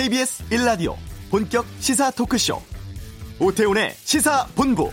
KBS 0.00 0.44
1라디오 0.48 0.94
본격 1.30 1.66
시사 1.78 2.10
토크쇼 2.12 2.56
오태훈의 3.38 3.92
시사본부 3.96 4.90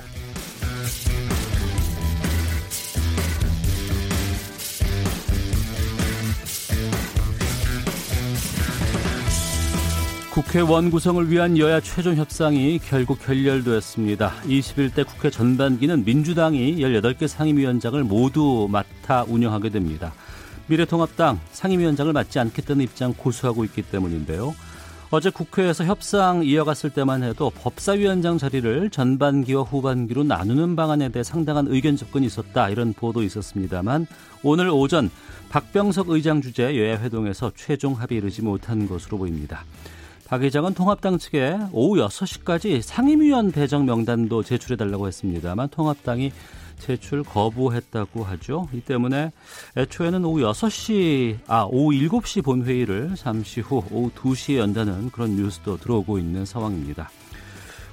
국회 10.33 10.59
원 10.59 10.91
구성을 10.91 11.31
위한 11.31 11.57
여야 11.57 11.79
최종 11.79 12.17
협상이 12.17 12.77
결국 12.79 13.25
결렬되었습니다. 13.25 14.33
21대 14.43 15.07
국회 15.07 15.29
전반기는 15.29 16.03
민주당이 16.03 16.79
18개 16.79 17.29
상임위원장을 17.29 18.03
모두 18.03 18.67
맡아 18.69 19.23
운영하게 19.25 19.69
됩니다. 19.69 20.13
미래통합당 20.67 21.39
상임위원장을 21.53 22.11
맡지 22.11 22.39
않겠다는 22.39 22.83
입장 22.83 23.13
고수하고 23.13 23.63
있기 23.63 23.83
때문인데요. 23.83 24.53
어제 25.09 25.29
국회에서 25.29 25.85
협상 25.85 26.43
이어갔을 26.43 26.89
때만 26.89 27.23
해도 27.23 27.49
법사위원장 27.49 28.37
자리를 28.37 28.89
전반기와 28.89 29.63
후반기로 29.63 30.25
나누는 30.25 30.75
방안에 30.75 31.09
대해 31.09 31.23
상당한 31.23 31.65
의견 31.69 31.95
접근이 31.95 32.25
있었다 32.25 32.67
이런 32.69 32.91
보도 32.91 33.23
있었습니다만 33.23 34.05
오늘 34.43 34.69
오전 34.69 35.09
박병석 35.47 36.09
의장 36.09 36.41
주재 36.41 36.77
여야 36.77 36.99
회동에서 36.99 37.53
최종 37.55 37.93
합의 37.93 38.17
이르지 38.17 38.41
못한 38.41 38.85
것으로 38.85 39.17
보입니다. 39.17 39.63
박 40.27 40.43
의장은 40.43 40.73
통합당 40.73 41.19
측에 41.19 41.57
오후 41.71 42.05
6시까지 42.05 42.81
상임위원 42.81 43.53
배정 43.53 43.85
명단도 43.85 44.43
제출해달라고 44.43 45.07
했습니다만 45.07 45.69
통합당이 45.69 46.33
제출 46.79 47.23
거부했다고 47.23 48.23
하죠. 48.23 48.67
이 48.73 48.81
때문에 48.81 49.31
애초에는 49.75 50.23
오후 50.25 50.41
6시, 50.41 51.39
아, 51.47 51.67
오후 51.69 51.91
7시 51.91 52.43
본회의를 52.43 53.15
잠시 53.15 53.61
후 53.61 53.83
오후 53.91 54.11
2시에 54.11 54.57
연다는 54.57 55.09
그런 55.11 55.35
뉴스도 55.35 55.77
들어오고 55.77 56.19
있는 56.19 56.45
상황입니다. 56.45 57.09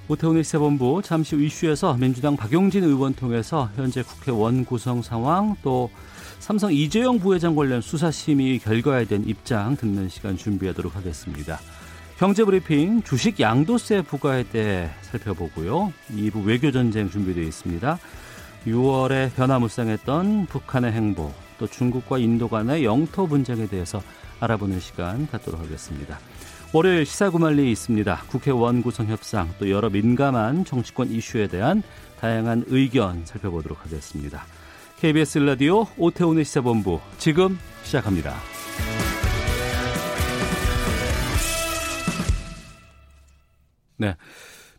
오태훈의 0.06 0.45
시사본부 0.45 1.00
잠시 1.03 1.34
후 1.34 1.42
이슈에서 1.42 1.95
민주당 1.95 2.36
박용진 2.36 2.84
의원 2.84 3.14
통해서 3.14 3.70
현재 3.75 4.03
국회 4.03 4.31
원 4.31 4.64
구성 4.64 5.01
상황 5.01 5.56
또 5.62 5.91
삼성 6.41 6.73
이재용 6.73 7.19
부회장 7.19 7.55
관련 7.55 7.80
수사심의 7.80 8.58
결과에 8.58 9.06
대한 9.06 9.27
입장 9.27 9.77
듣는 9.77 10.11
시간 10.11 10.36
준비하도록 10.36 10.95
하겠습니다. 10.95 11.58
경제브리핑 12.19 13.03
주식 13.03 13.41
양도세 13.41 14.03
부과에 14.03 14.45
대해 14.45 14.91
살펴보고요. 15.03 15.92
2부 16.12 16.45
외교전쟁 16.45 17.11
준비되어 17.11 17.42
있습니다. 17.42 17.98
6월에 18.67 19.34
변화무쌍했던 19.34 20.47
북한의 20.47 20.93
행보, 20.93 21.33
또 21.59 21.67
중국과 21.67 22.19
인도 22.19 22.48
간의 22.48 22.84
영토 22.84 23.27
분쟁에 23.27 23.67
대해서 23.67 24.03
알아보는 24.41 24.81
시간 24.81 25.27
갖도록 25.27 25.61
하겠습니다. 25.61 26.19
월요일 26.73 27.07
시사구말리 27.07 27.70
있습니다. 27.70 28.23
국회 28.29 28.51
원 28.51 28.83
구성 28.83 29.07
협상, 29.07 29.48
또 29.59 29.70
여러 29.70 29.91
민감한 29.91 30.65
정치권 30.65 31.11
이슈에 31.11 31.47
대한 31.47 31.83
다양한 32.20 32.65
의견 32.69 33.25
살펴보도록 33.25 33.85
하겠습니다. 33.85 34.45
KBS 34.98 35.39
라디오 35.39 35.87
오태훈의 35.98 36.45
시사본부 36.45 37.01
지금 37.19 37.59
시작합니다. 37.83 38.35
네. 43.97 44.17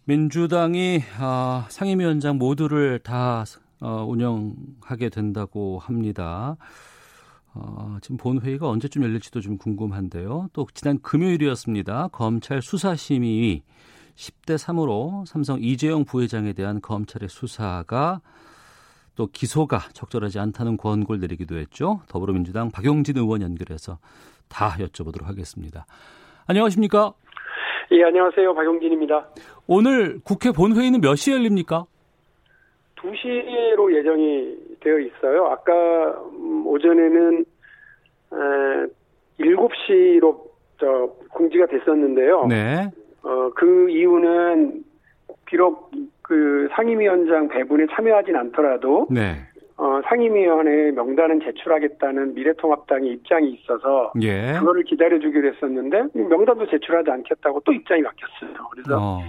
민주당이 0.05 1.03
아, 1.17 1.65
상임위원장 1.69 2.37
모두를 2.37 2.99
다 2.99 3.43
어, 3.81 4.05
운영하게 4.07 5.09
된다고 5.09 5.79
합니다. 5.79 6.57
어, 7.53 7.97
지금 8.01 8.17
본회의가 8.17 8.67
언제쯤 8.67 9.03
열릴지도 9.03 9.39
좀 9.41 9.57
궁금한데요. 9.57 10.49
또 10.53 10.67
지난 10.73 10.99
금요일이었습니다. 11.01 12.09
검찰 12.11 12.61
수사심의 12.61 13.63
10대 14.15 14.55
3으로 14.55 15.25
삼성 15.25 15.59
이재용 15.61 16.05
부회장에 16.05 16.53
대한 16.53 16.81
검찰의 16.81 17.29
수사가 17.29 18.21
또 19.15 19.27
기소가 19.27 19.79
적절하지 19.93 20.39
않다는 20.39 20.77
권고를 20.77 21.21
내리기도 21.21 21.57
했죠. 21.57 22.01
더불어민주당 22.07 22.69
박용진 22.71 23.17
의원 23.17 23.41
연결해서 23.41 23.99
다 24.49 24.75
여쭤보도록 24.77 25.23
하겠습니다. 25.23 25.85
안녕하십니까? 26.47 27.13
예, 27.91 28.03
안녕하세요. 28.03 28.53
박용진입니다. 28.53 29.27
오늘 29.67 30.19
국회 30.23 30.51
본회의는 30.51 31.01
몇 31.01 31.15
시에 31.15 31.33
열립니까? 31.35 31.85
2시로 33.05 33.95
예정이 33.95 34.57
되어 34.81 34.99
있어요. 34.99 35.45
아까 35.45 35.73
음, 36.33 36.65
오전에는 36.67 37.45
에, 38.33 38.87
7시로 39.39 40.41
저 40.79 41.09
공지가 41.31 41.65
됐었는데요. 41.67 42.47
네. 42.47 42.89
어, 43.23 43.49
그 43.55 43.89
이유는 43.89 44.83
비록 45.45 45.91
그 46.21 46.67
상임위원장 46.75 47.47
배분에 47.49 47.85
참여하진 47.91 48.35
않더라도 48.35 49.07
네. 49.09 49.35
어, 49.77 50.01
상임위원회 50.05 50.91
명단은 50.91 51.41
제출하겠다는 51.41 52.33
미래통합당의 52.33 53.11
입장이 53.11 53.51
있어서 53.51 54.13
예. 54.21 54.53
그거를 54.59 54.83
기다려주기로 54.83 55.53
했었는데 55.53 56.07
명단도 56.13 56.67
제출하지 56.67 57.11
않겠다고 57.11 57.61
또 57.65 57.73
입장이 57.73 58.01
바뀌었어요. 58.01 58.67
그래서 58.71 58.97
어. 58.97 59.19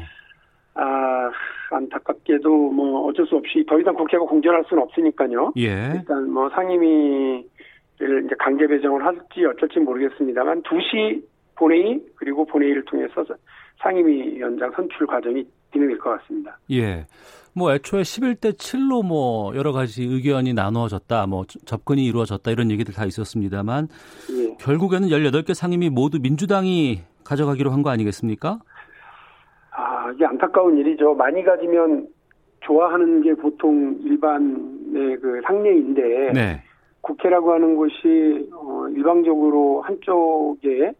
아 0.76 1.30
안타깝게도 1.70 2.48
뭐 2.72 3.06
어쩔 3.08 3.26
수 3.26 3.36
없이 3.36 3.64
더 3.68 3.78
이상 3.80 3.94
국회가 3.94 4.24
공전할 4.24 4.64
수는 4.68 4.82
없으니까요. 4.84 5.52
예. 5.56 5.92
일단 5.96 6.30
뭐 6.30 6.48
상임위를 6.50 8.24
이제 8.24 8.34
강제 8.38 8.66
배정을 8.66 9.04
할지 9.04 9.44
어쩔지 9.44 9.80
모르겠습니다만 9.80 10.62
2시 10.62 11.22
본회의 11.56 12.00
그리고 12.16 12.44
본회의를 12.44 12.84
통해서 12.84 13.24
상임위원장 13.82 14.70
선출 14.76 15.06
과정이 15.06 15.44
진행될 15.72 15.98
것 15.98 16.18
같습니다. 16.20 16.58
예. 16.70 17.06
뭐 17.54 17.72
애초에 17.72 18.02
11대 18.02 18.52
7로 18.52 19.04
뭐 19.04 19.56
여러 19.56 19.72
가지 19.72 20.04
의견이 20.04 20.52
나누어졌다, 20.52 21.26
뭐 21.26 21.44
접근이 21.64 22.04
이루어졌다 22.04 22.50
이런 22.50 22.70
얘기들 22.70 22.92
다 22.92 23.06
있었습니다만 23.06 23.88
예. 24.30 24.56
결국에는 24.60 25.08
18개 25.08 25.54
상임위 25.54 25.88
모두 25.88 26.18
민주당이 26.20 27.00
가져가기로 27.24 27.70
한 27.70 27.82
거 27.82 27.90
아니겠습니까? 27.90 28.58
아 29.76 30.10
이게 30.12 30.24
안타까운 30.24 30.78
일이죠. 30.78 31.14
많이 31.14 31.44
가지면 31.44 32.08
좋아하는 32.60 33.20
게 33.22 33.34
보통 33.34 33.98
일반의 34.02 35.18
그 35.20 35.40
상례인데 35.44 36.32
네. 36.32 36.62
국회라고 37.02 37.52
하는 37.52 37.76
곳이 37.76 38.48
어, 38.54 38.86
일방적으로 38.88 39.82
한쪽에 39.82 40.92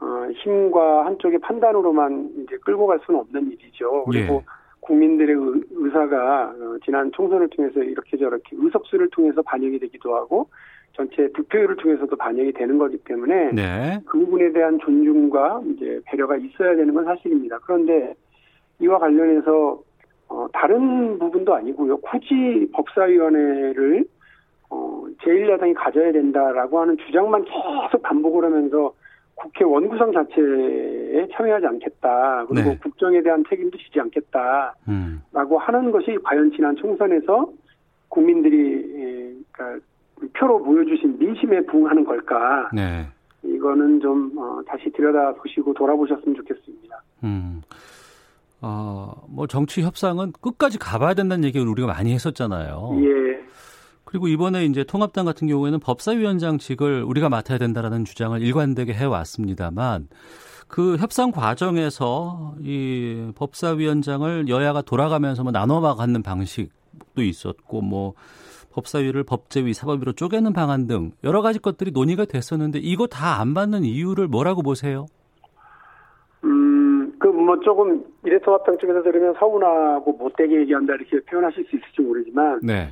어, 0.00 0.28
힘과 0.34 1.06
한쪽의 1.06 1.38
판단으로만 1.40 2.30
이제 2.38 2.56
끌고 2.58 2.86
갈 2.86 3.00
수는 3.06 3.20
없는 3.20 3.50
일이죠. 3.52 4.04
그리고 4.04 4.34
예. 4.34 4.44
국민들의 4.80 5.34
의, 5.34 5.62
의사가 5.70 6.54
어, 6.60 6.76
지난 6.84 7.10
총선을 7.12 7.48
통해서 7.48 7.80
이렇게 7.80 8.18
저렇게 8.18 8.50
의석수를 8.52 9.08
통해서 9.10 9.40
반영이 9.42 9.78
되기도 9.78 10.14
하고 10.14 10.48
전체 10.92 11.28
득표율을 11.32 11.76
통해서도 11.76 12.16
반영이 12.16 12.52
되는 12.52 12.78
거기 12.78 12.98
때문에 12.98 13.52
네. 13.52 14.00
그 14.06 14.18
부분에 14.18 14.52
대한 14.52 14.78
존중과 14.80 15.62
이제 15.74 16.00
배려가 16.06 16.36
있어야 16.36 16.74
되는 16.76 16.92
건 16.92 17.04
사실입니다. 17.04 17.58
그런데 17.62 18.14
이와 18.80 18.98
관련해서 18.98 19.80
어, 20.28 20.46
다른 20.52 21.18
부분도 21.18 21.54
아니고요. 21.54 21.96
굳이 21.98 22.68
법사위원회를 22.72 24.04
어, 24.70 25.04
제1야당이 25.22 25.74
가져야 25.76 26.12
된다라고 26.12 26.80
하는 26.80 26.96
주장만 26.98 27.44
계속 27.44 28.02
반복을 28.02 28.44
하면서 28.44 28.92
국회 29.34 29.64
원구성 29.64 30.12
자체에 30.12 31.28
참여하지 31.32 31.66
않겠다. 31.66 32.46
그리고 32.46 32.70
네. 32.70 32.78
국정에 32.78 33.22
대한 33.22 33.42
책임도 33.48 33.78
지지 33.78 33.98
않겠다 33.98 34.74
라고 35.32 35.56
음. 35.56 35.60
하는 35.60 35.90
것이 35.90 36.18
과연 36.22 36.52
지난 36.52 36.76
총선에서 36.76 37.50
국민들이 38.08 38.84
예, 38.94 39.34
그러니까 39.50 39.86
표로 40.34 40.62
보여주신 40.62 41.18
민심에 41.18 41.64
부응하는 41.66 42.04
걸까? 42.04 42.68
네. 42.72 43.06
이거는 43.42 44.00
좀 44.00 44.32
어, 44.36 44.60
다시 44.66 44.90
들여다 44.92 45.34
보시고 45.34 45.72
돌아보셨으면 45.74 46.34
좋겠습니다. 46.36 47.02
음. 47.24 47.62
어, 48.62 49.12
뭐 49.28 49.46
정치 49.46 49.82
협상은 49.82 50.32
끝까지 50.40 50.78
가봐야 50.78 51.14
된다는 51.14 51.44
얘기를 51.44 51.66
우리가 51.66 51.88
많이 51.88 52.12
했었잖아요. 52.12 52.98
예, 53.02 53.40
그리고 54.04 54.28
이번에 54.28 54.64
이제 54.64 54.84
통합당 54.84 55.24
같은 55.24 55.46
경우에는 55.46 55.78
법사위원장직을 55.80 57.04
우리가 57.04 57.28
맡아야 57.28 57.58
된다라는 57.58 58.04
주장을 58.04 58.40
일관되게 58.42 58.92
해왔습니다만 58.92 60.08
그 60.68 60.96
협상 60.96 61.30
과정에서 61.30 62.54
이 62.60 63.32
법사위원장을 63.36 64.48
여야가 64.48 64.82
돌아가면서 64.82 65.42
뭐 65.42 65.52
나눠 65.52 65.80
갖는 65.80 66.22
방식도 66.22 67.22
있었고 67.22 67.80
뭐 67.82 68.14
법사위를 68.72 69.24
법제위, 69.24 69.72
사법위로 69.74 70.12
쪼개는 70.12 70.52
방안 70.52 70.86
등 70.86 71.12
여러 71.24 71.42
가지 71.42 71.58
것들이 71.58 71.90
논의가 71.92 72.24
됐었는데 72.24 72.78
이거 72.80 73.06
다 73.06 73.40
안 73.40 73.54
받는 73.54 73.84
이유를 73.84 74.28
뭐라고 74.28 74.62
보세요? 74.62 75.06
음, 76.44 77.12
그 77.18 77.28
뭐 77.28 77.58
조금 77.60 78.04
미래통합당 78.22 78.78
쪽에서 78.78 79.02
들으면 79.02 79.34
서운하고 79.38 80.12
못되게 80.12 80.60
얘기한다 80.60 80.94
이렇게 80.94 81.20
표현하실 81.20 81.64
수 81.64 81.76
있을지 81.76 82.00
모르지만 82.02 82.60
네. 82.62 82.88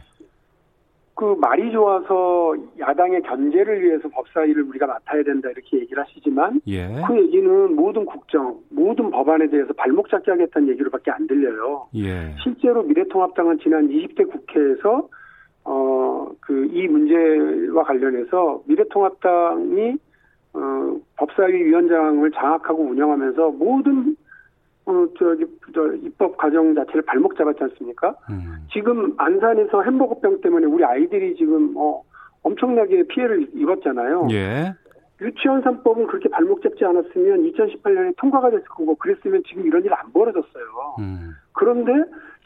그 1.14 1.36
말이 1.40 1.70
좋아서 1.72 2.54
야당의 2.78 3.22
견제를 3.22 3.82
위해서 3.82 4.08
법사위를 4.08 4.62
우리가 4.62 4.86
맡아야 4.86 5.22
된다 5.24 5.50
이렇게 5.50 5.78
얘기를 5.80 6.00
하시지만 6.02 6.60
예. 6.68 6.86
그 7.06 7.16
얘기는 7.20 7.74
모든 7.74 8.04
국정, 8.04 8.60
모든 8.70 9.10
법안에 9.10 9.48
대해서 9.48 9.72
발목 9.72 10.08
잡기 10.08 10.30
하겠다는 10.30 10.68
얘기로밖에 10.68 11.10
안 11.10 11.26
들려요. 11.26 11.88
예. 11.96 12.34
실제로 12.42 12.84
미래통합당은 12.84 13.58
지난 13.58 13.88
20대 13.88 14.30
국회에서 14.30 15.08
어 15.68 16.28
그 16.40 16.68
이 16.72 16.86
문제와 16.88 17.82
관련해서 17.84 18.62
미래통합당이 18.66 19.96
어 20.54 20.96
법사위 21.16 21.64
위원장을 21.64 22.30
장악하고 22.32 22.82
운영하면서 22.84 23.50
모든 23.50 24.16
어 24.86 25.06
저기 25.18 25.44
저 25.74 25.92
입법 25.94 26.36
과정 26.38 26.74
자체를 26.74 27.02
발목 27.02 27.36
잡았지 27.36 27.62
않습니까? 27.64 28.14
음. 28.30 28.66
지금 28.72 29.12
안산에서 29.18 29.82
햄버거병 29.82 30.40
때문에 30.40 30.66
우리 30.66 30.84
아이들이 30.84 31.34
지금 31.36 31.74
어 31.76 32.02
엄청나게 32.42 33.02
피해를 33.08 33.48
입었잖아요. 33.54 34.28
예. 34.30 34.72
유치원 35.20 35.62
3법은 35.62 36.06
그렇게 36.06 36.28
발목 36.30 36.62
잡지 36.62 36.84
않았으면 36.84 37.42
2018년에 37.42 38.14
통과가 38.16 38.50
됐을 38.50 38.64
거고 38.66 38.94
그랬으면 38.94 39.42
지금 39.48 39.66
이런 39.66 39.84
일 39.84 39.92
안 39.92 40.10
벌어졌어요. 40.12 40.64
음. 41.00 41.32
그런데 41.58 41.92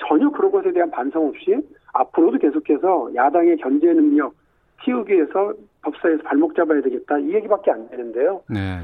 전혀 0.09 0.31
그런 0.31 0.51
것에 0.51 0.73
대한 0.73 0.91
반성 0.91 1.29
없이 1.29 1.55
앞으로도 1.93 2.39
계속해서 2.39 3.11
야당의 3.15 3.59
견제 3.59 3.93
능력 3.93 4.35
키우기 4.83 5.13
위해서 5.13 5.53
법사위에서 5.83 6.23
발목 6.23 6.57
잡아야 6.57 6.81
되겠다 6.81 7.19
이 7.19 7.35
얘기밖에 7.35 7.71
안 7.71 7.89
되는데요. 7.91 8.43
네. 8.49 8.81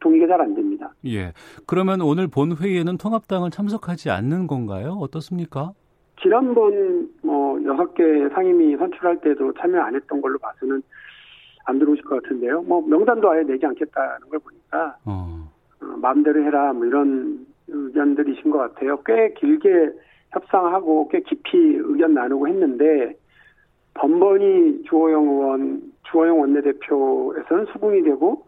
동의가 0.00 0.26
잘 0.26 0.40
안 0.40 0.52
됩니다. 0.54 0.92
예. 1.06 1.32
그러면 1.64 2.00
오늘 2.00 2.26
본 2.26 2.56
회의에는 2.56 2.98
통합당은 2.98 3.50
참석하지 3.50 4.10
않는 4.10 4.48
건가요? 4.48 4.94
어떻습니까? 5.00 5.70
지난번 6.20 7.08
뭐 7.22 7.62
여섯 7.64 7.94
개 7.94 8.02
상임위 8.34 8.76
선출할 8.76 9.20
때도 9.20 9.52
참여 9.54 9.80
안 9.80 9.94
했던 9.94 10.20
걸로 10.20 10.38
봐서는 10.40 10.82
안 11.66 11.78
들어오실 11.78 12.04
것 12.04 12.20
같은데요. 12.20 12.62
뭐 12.62 12.84
명단도 12.84 13.30
아예 13.30 13.42
내지 13.44 13.64
않겠다는 13.64 14.28
걸 14.28 14.40
보니까 14.40 14.96
어. 15.04 15.48
어, 15.80 15.86
마음대로 15.98 16.42
해라 16.42 16.72
뭐 16.72 16.84
이런 16.84 17.46
의견들이신 17.68 18.50
것 18.50 18.58
같아요. 18.58 19.00
꽤 19.04 19.32
길게 19.34 19.90
협상하고 20.30 21.08
꽤 21.08 21.20
깊이 21.20 21.58
의견 21.58 22.14
나누고 22.14 22.48
했는데 22.48 23.14
번번이 23.94 24.84
주호영 24.88 25.22
의원, 25.28 25.82
주호영 26.10 26.40
원내대표에서는 26.40 27.66
수긍이 27.72 28.02
되고 28.02 28.44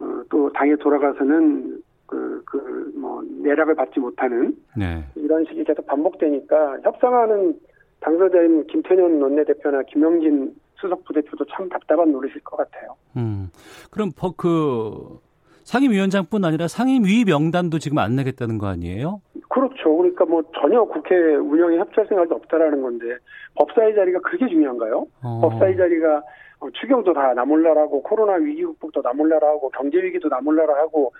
어, 0.00 0.22
또 0.30 0.50
당에 0.52 0.74
돌아가서는 0.76 1.80
그, 2.06 2.42
그, 2.44 2.92
뭐, 2.96 3.22
내락을 3.42 3.74
받지 3.74 3.98
못하는 4.00 4.54
네. 4.76 5.02
이런 5.14 5.44
식이 5.46 5.64
계속 5.64 5.86
반복되니까 5.86 6.78
협상하는 6.82 7.58
당사자인 8.00 8.66
김태년 8.66 9.22
원내대표나 9.22 9.82
김영진 9.84 10.54
수석 10.74 11.04
부대표도 11.04 11.44
참 11.46 11.68
답답한 11.68 12.10
노릇일 12.10 12.40
것 12.42 12.56
같아요. 12.56 12.96
음. 13.16 13.48
그럼 13.90 14.10
버- 14.14 14.34
그 14.36 15.18
상임위원장뿐 15.64 16.44
아니라 16.44 16.68
상임위 16.68 17.24
명단도 17.24 17.78
지금 17.78 17.98
안 17.98 18.16
내겠다는 18.16 18.58
거 18.58 18.66
아니에요? 18.66 19.20
그렇죠. 19.48 19.96
그러니까 19.96 20.24
뭐 20.24 20.42
전혀 20.60 20.82
국회 20.84 21.14
운영에 21.14 21.78
협조할 21.78 22.08
생각이 22.08 22.32
없다라는 22.32 22.82
건데 22.82 23.16
법사위 23.54 23.94
자리가 23.94 24.20
그렇게 24.20 24.48
중요한가요? 24.48 25.06
어. 25.22 25.40
법사위 25.42 25.76
자리가 25.76 26.22
어, 26.60 26.68
추경도 26.80 27.12
다 27.12 27.34
나몰라라고 27.34 28.02
코로나 28.02 28.34
위기 28.34 28.64
극복도 28.64 29.02
나몰라라고 29.02 29.70
경제 29.70 30.02
위기도 30.02 30.28
나몰라라 30.28 30.74
하고 30.76 31.12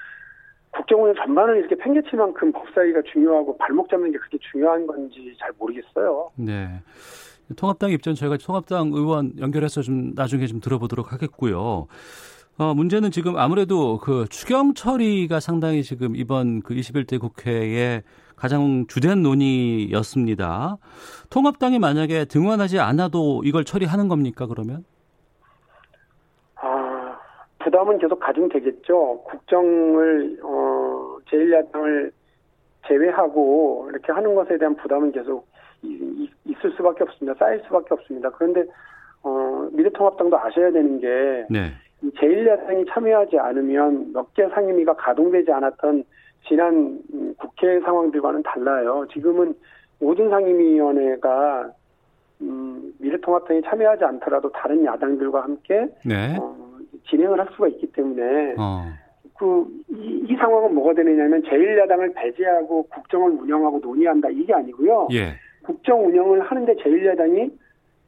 국정운영 0.70 1.14
전반을 1.16 1.58
이렇게 1.58 1.74
팽개칠 1.76 2.18
만큼 2.18 2.52
법사위가 2.52 3.02
중요하고 3.12 3.56
발목 3.58 3.90
잡는 3.90 4.12
게 4.12 4.18
그렇게 4.18 4.38
중요한 4.50 4.86
건지 4.86 5.34
잘 5.38 5.50
모르겠어요. 5.58 6.30
네. 6.36 6.68
통합당 7.56 7.90
입장 7.90 8.14
저희가 8.14 8.38
통합당 8.38 8.92
의원 8.94 9.32
연결해서 9.38 9.82
좀 9.82 10.12
나중에 10.14 10.46
좀 10.46 10.60
들어보도록 10.60 11.12
하겠고요. 11.12 11.86
어, 12.58 12.74
문제는 12.74 13.10
지금 13.10 13.38
아무래도 13.38 13.98
그 13.98 14.26
추경 14.28 14.74
처리가 14.74 15.40
상당히 15.40 15.82
지금 15.82 16.14
이번 16.14 16.60
그 16.60 16.74
21대 16.74 17.18
국회의 17.18 18.02
가장 18.36 18.86
주된 18.88 19.22
논의였습니다. 19.22 20.76
통합당이 21.30 21.78
만약에 21.78 22.26
등원하지 22.26 22.78
않아도 22.78 23.42
이걸 23.44 23.64
처리하는 23.64 24.08
겁니까, 24.08 24.46
그러면? 24.46 24.84
아, 26.56 27.18
부담은 27.60 27.98
계속 27.98 28.18
가중되겠죠. 28.20 29.22
국정을, 29.24 30.38
어, 30.42 31.18
제1야당을 31.30 32.10
제외하고 32.86 33.88
이렇게 33.90 34.12
하는 34.12 34.34
것에 34.34 34.58
대한 34.58 34.76
부담은 34.76 35.12
계속 35.12 35.46
있을 35.82 36.72
수밖에 36.76 37.04
없습니다. 37.04 37.38
쌓일 37.38 37.62
수밖에 37.64 37.94
없습니다. 37.94 38.28
그런데, 38.30 38.64
어, 39.22 39.68
미래통합당도 39.72 40.36
아셔야 40.38 40.70
되는 40.72 41.00
게, 41.00 41.46
네. 41.48 41.72
이 42.02 42.10
제1야당이 42.10 42.88
참여하지 42.90 43.38
않으면 43.38 44.12
몇 44.12 44.32
개 44.34 44.46
상임위가 44.48 44.94
가동되지 44.94 45.52
않았던 45.52 46.04
지난 46.48 47.00
음, 47.14 47.34
국회 47.38 47.78
상황들과는 47.80 48.42
달라요. 48.42 49.06
지금은 49.12 49.54
모든 50.00 50.28
상임위원회가 50.30 51.70
음, 52.40 52.92
미래통합당이 52.98 53.62
참여하지 53.62 54.04
않더라도 54.04 54.50
다른 54.50 54.84
야당들과 54.84 55.42
함께 55.42 55.86
네. 56.04 56.36
어, 56.40 56.56
진행을 57.08 57.38
할 57.38 57.46
수가 57.54 57.68
있기 57.68 57.92
때문에 57.92 58.54
어. 58.58 58.86
그, 59.38 59.66
이, 59.90 60.26
이 60.28 60.36
상황은 60.36 60.74
뭐가 60.74 60.94
되느냐면 60.94 61.42
제1야당을 61.42 62.14
배제하고 62.14 62.84
국정을 62.88 63.30
운영하고 63.32 63.78
논의한다 63.80 64.28
이게 64.30 64.52
아니고요. 64.52 65.08
예. 65.12 65.34
국정 65.64 66.04
운영을 66.06 66.40
하는데 66.40 66.74
제1야당이 66.74 67.52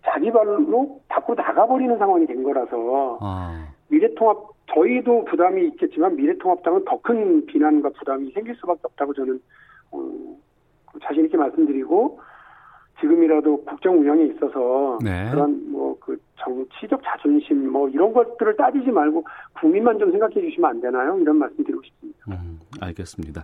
자기 0.05 0.31
발로 0.33 1.01
밖으로 1.09 1.37
나가버리는 1.37 1.97
상황이 1.99 2.27
된 2.27 2.43
거라서 2.43 3.19
아. 3.21 3.69
미래통합 3.95 4.55
저희도 4.75 5.25
부담이 5.25 5.67
있겠지만 5.69 6.17
미래통합당은 6.17 6.85
더 6.85 6.99
큰 7.03 7.45
비난과 7.47 7.91
부담이 7.91 8.31
생길 8.33 8.55
수밖에 8.57 8.81
없다고 8.85 9.13
저는 9.15 9.41
어, 9.93 10.37
자신 11.03 11.25
있게 11.27 11.37
말씀드리고 11.37 12.19
지금이라도 13.01 13.65
국정 13.65 13.99
운영에 13.99 14.25
있어서 14.27 14.99
네. 15.03 15.31
그런 15.31 15.71
뭐 15.71 15.85
그 16.05 16.19
정치적 16.37 17.01
자존심 17.03 17.71
뭐 17.71 17.89
이런 17.89 18.13
것들을 18.13 18.57
따지지 18.57 18.91
말고 18.91 19.25
국민만 19.59 19.99
좀 19.99 20.11
생각해 20.11 20.35
주시면 20.35 20.71
안 20.71 20.81
되나요? 20.81 21.19
이런 21.19 21.39
말씀드리고 21.39 21.83
싶습니다. 21.83 22.19
음, 22.29 22.59
알겠습니다. 22.81 23.43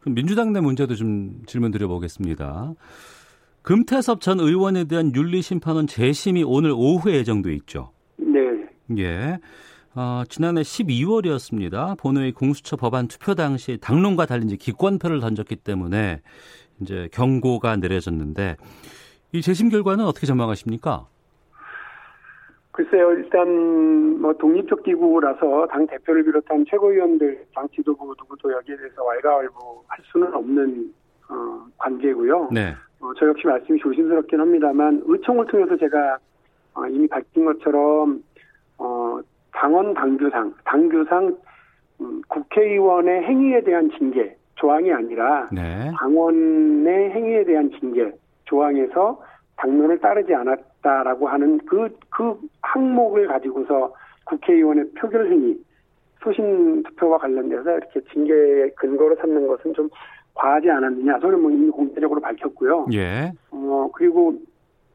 그럼 0.00 0.14
민주당 0.14 0.52
내 0.52 0.60
문제도 0.60 0.94
좀 0.94 1.42
질문 1.46 1.70
드려보겠습니다. 1.70 2.72
금태섭 3.62 4.22
전 4.22 4.40
의원에 4.40 4.84
대한 4.84 5.12
윤리 5.14 5.42
심판원 5.42 5.86
재심이 5.86 6.42
오늘 6.46 6.70
오후에 6.74 7.16
예정돼 7.16 7.52
있죠. 7.56 7.90
네. 8.16 8.38
예. 8.98 9.38
어, 9.96 10.22
지난해 10.28 10.60
12월이었습니다. 10.60 11.98
본회의 11.98 12.32
공수처 12.32 12.76
법안 12.76 13.08
투표 13.08 13.34
당시 13.34 13.78
당론과 13.80 14.26
달리 14.26 14.46
이제 14.46 14.56
기권표를 14.56 15.20
던졌기 15.20 15.56
때문에 15.56 16.20
이제 16.80 17.08
경고가 17.12 17.76
내려졌는데 17.76 18.56
이 19.32 19.42
재심 19.42 19.68
결과는 19.68 20.04
어떻게 20.04 20.26
전망하십니까? 20.26 21.06
글쎄요, 22.72 23.12
일단 23.12 24.20
뭐 24.20 24.32
독립적 24.34 24.84
기구라서 24.84 25.66
당 25.70 25.86
대표를 25.88 26.24
비롯한 26.24 26.64
최고위원들, 26.70 27.46
당 27.54 27.68
지도부 27.74 28.14
누구도 28.16 28.52
여기에 28.52 28.76
대해서 28.76 29.02
왈가왈부할 29.02 29.98
수는 30.12 30.32
없는 30.32 30.94
어, 31.28 31.66
관계고요. 31.78 32.50
네. 32.52 32.74
어, 33.00 33.12
저 33.18 33.26
역시 33.26 33.46
말씀이 33.46 33.78
조심스럽긴 33.80 34.40
합니다만 34.40 35.02
의총을 35.04 35.46
통해서 35.46 35.76
제가 35.76 36.18
어, 36.74 36.86
이미 36.86 37.08
밝힌 37.08 37.44
것처럼 37.44 38.22
어, 38.78 39.20
당원 39.60 39.92
당규상, 39.92 40.54
당규상 40.64 41.36
음, 42.00 42.22
국회의원의 42.28 43.24
행위에 43.24 43.62
대한 43.62 43.90
징계 43.90 44.34
조항이 44.54 44.90
아니라 44.90 45.48
네. 45.52 45.90
당원의 45.98 47.10
행위에 47.10 47.44
대한 47.44 47.70
징계 47.78 48.10
조항에서 48.46 49.22
당론을 49.56 50.00
따르지 50.00 50.34
않았다라고 50.34 51.28
하는 51.28 51.58
그, 51.66 51.94
그 52.08 52.40
항목을 52.62 53.26
가지고서 53.28 53.92
국회의원의 54.24 54.92
표결 54.92 55.30
행위, 55.30 55.58
소신 56.22 56.82
투표와 56.84 57.18
관련돼서 57.18 57.76
이렇게 57.76 58.00
징계의 58.12 58.74
근거로 58.76 59.16
삼는 59.16 59.46
것은 59.46 59.74
좀 59.74 59.90
과하지 60.34 60.70
않았느냐. 60.70 61.18
저는 61.18 61.42
뭐 61.42 61.50
이미 61.50 61.68
공개적으로 61.68 62.18
밝혔고요. 62.22 62.86
예. 62.94 63.30
어, 63.50 63.90
그리고 63.92 64.34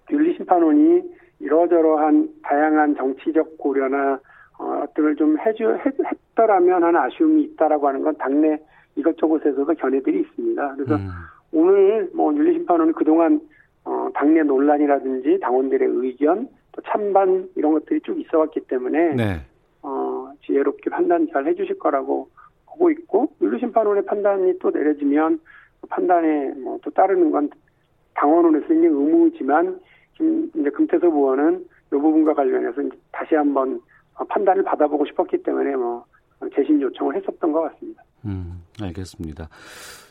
윤리심판원이 0.09 1.03
이러저러한 1.39 2.29
다양한 2.41 2.95
정치적 2.95 3.59
고려나, 3.59 4.19
어, 4.59 4.85
들을 4.95 5.15
좀 5.15 5.37
해주, 5.39 5.79
했, 5.85 5.93
했더라면 5.99 6.83
하는 6.83 6.99
아쉬움이 6.99 7.43
있다라고 7.43 7.87
하는 7.87 8.01
건 8.03 8.15
당내 8.17 8.57
이것저것에서도 8.95 9.73
견해들이 9.73 10.21
있습니다. 10.21 10.75
그래서 10.75 10.95
음, 10.95 11.09
오늘 11.51 12.09
뭐 12.13 12.33
윤리심판원은 12.33 12.93
그동안 12.93 13.41
어, 13.83 14.09
당내 14.13 14.43
논란이라든지 14.43 15.39
당원들의 15.41 15.87
의견, 15.91 16.47
또 16.71 16.81
찬반 16.85 17.49
이런 17.55 17.73
것들이 17.73 18.01
쭉 18.01 18.19
있어왔기 18.19 18.61
때문에 18.61 19.15
네. 19.15 19.41
어, 19.81 20.31
지혜롭게 20.45 20.89
판단 20.89 21.27
잘 21.31 21.45
해주실 21.45 21.77
거라고 21.79 22.29
보고 22.65 22.89
있고 22.91 23.33
윤리심판원의 23.41 24.05
판단이 24.05 24.59
또 24.59 24.71
내려지면 24.71 25.39
그 25.81 25.87
판단에 25.87 26.53
뭐 26.55 26.75
또 26.85 26.91
따르는 26.91 27.31
건 27.31 27.49
당원원에서 28.13 28.73
있는 28.73 28.93
의무지만 28.93 29.79
지금 30.15 30.49
이제 30.55 30.69
금태섭 30.69 31.13
의원은 31.13 31.65
부분과 31.89 32.33
관련해서 32.33 32.81
다시 33.11 33.35
한번 33.35 33.81
판단을 34.29 34.63
받아보고 34.63 35.05
싶었기 35.05 35.43
때문에 35.43 35.75
뭐 35.75 36.05
재심 36.55 36.81
요청을 36.81 37.15
했었던 37.15 37.51
것 37.51 37.61
같습니다. 37.61 38.03
음, 38.25 38.63
알겠습니다. 38.81 39.49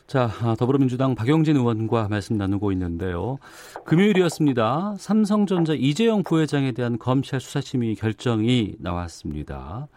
자, 0.06 0.28
아, 0.42 0.54
더불어민주당 0.58 1.14
박용진 1.14 1.56
의원과 1.56 2.08
말씀 2.08 2.36
나누고 2.36 2.72
있는데요. 2.72 3.38
금요일이었습니다. 3.84 4.96
삼성전자 4.98 5.72
이재용 5.74 6.22
부회장에 6.22 6.72
대한 6.72 6.98
검찰 6.98 7.40
수사심의 7.40 7.94
결정이 7.94 8.76
나왔습니다. 8.78 9.88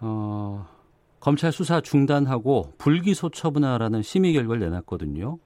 어, 0.00 0.66
검찰 1.18 1.50
수사 1.52 1.80
중단하고 1.80 2.72
불기소 2.78 3.30
처분하라는 3.30 4.02
심의 4.02 4.34
결과를 4.34 4.60
내놨거든요. 4.60 5.38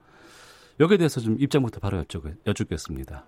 여기에 0.80 0.98
대해서 0.98 1.20
좀 1.20 1.36
입장부터 1.38 1.80
바로 1.80 1.98
여쭙, 1.98 2.22
여쭙겠습니다. 2.46 3.24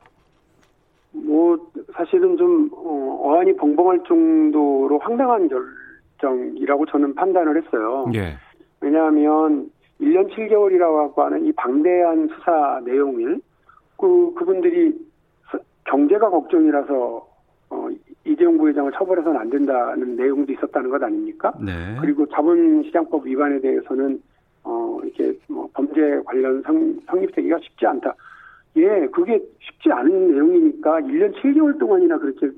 뭐 1.12 1.69
사실은 2.00 2.38
좀 2.38 2.70
어, 2.72 3.20
어안이 3.22 3.56
벙벙할 3.56 4.02
정도로 4.04 4.98
황당한 5.00 5.50
결정이라고 6.18 6.86
저는 6.86 7.14
판단을 7.14 7.62
했어요. 7.62 8.06
예. 8.14 8.36
왜냐하면 8.80 9.70
1년 10.00 10.30
7개월이라고 10.30 11.14
하는 11.16 11.44
이 11.44 11.52
방대한 11.52 12.28
수사 12.28 12.80
내용을 12.86 13.40
그 13.98 14.32
그분들이 14.34 14.98
경제가 15.84 16.30
걱정이라서 16.30 17.28
어, 17.68 17.88
이재용 18.24 18.56
부회장을 18.56 18.90
처벌해서는 18.92 19.38
안 19.38 19.50
된다는 19.50 20.16
내용도 20.16 20.52
있었다는 20.52 20.88
것 20.88 21.02
아닙니까? 21.02 21.52
네. 21.60 21.98
그리고 22.00 22.26
자본시장법 22.28 23.26
위반에 23.26 23.60
대해서는 23.60 24.22
어 24.64 25.00
이렇게 25.02 25.38
뭐 25.48 25.68
범죄 25.74 26.00
관련 26.24 26.62
성, 26.62 26.98
성립되기가 27.06 27.58
쉽지 27.62 27.86
않다. 27.86 28.14
예, 28.76 29.06
그게 29.12 29.40
쉽지 29.60 29.90
않은 29.92 30.32
내용이니까 30.32 31.00
1년 31.00 31.34
7개월 31.40 31.78
동안이나 31.78 32.18
그렇게 32.18 32.50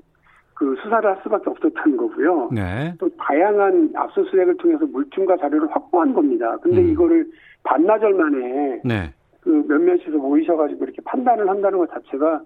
그 0.54 0.76
수사를 0.82 1.08
할 1.08 1.18
수밖에 1.22 1.50
없었다는 1.50 1.96
거고요. 1.96 2.50
네. 2.52 2.94
또 2.98 3.08
다양한 3.16 3.90
압수수색을 3.94 4.56
통해서 4.58 4.86
물증과 4.86 5.38
자료를 5.38 5.68
확보한 5.70 6.12
겁니다. 6.14 6.56
근데 6.62 6.80
음. 6.80 6.90
이거를 6.90 7.26
반나절 7.64 8.14
만에 8.14 8.80
네. 8.84 9.12
그 9.40 9.48
몇몇이서 9.68 10.10
모이셔가지고 10.18 10.84
이렇게 10.84 11.02
판단을 11.04 11.48
한다는 11.48 11.78
것 11.78 11.90
자체가 11.90 12.42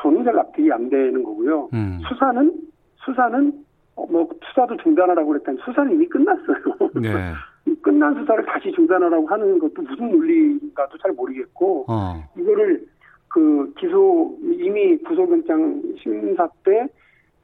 저는 0.00 0.24
잘 0.24 0.34
납득이 0.34 0.72
안 0.72 0.88
되는 0.88 1.22
거고요. 1.22 1.68
음. 1.74 2.00
수사는 2.08 2.52
수사는 3.04 3.52
어, 3.96 4.06
뭐 4.06 4.28
수사도 4.46 4.76
중단하라고 4.76 5.28
그랬더니 5.28 5.58
수사는 5.64 5.92
이미 5.92 6.06
끝났어요. 6.06 6.56
네. 7.02 7.32
이 7.66 7.74
끝난 7.82 8.14
수사를 8.14 8.46
다시 8.46 8.72
중단하라고 8.72 9.26
하는 9.26 9.58
것도 9.58 9.82
무슨 9.82 10.10
논리인가도 10.10 10.96
잘 10.98 11.12
모르겠고 11.12 11.84
어. 11.88 12.22
이거를 12.38 12.86
그 13.38 13.72
기소 13.78 14.36
이미 14.42 14.96
구속영장 14.98 15.80
심사 16.02 16.48
때 16.64 16.88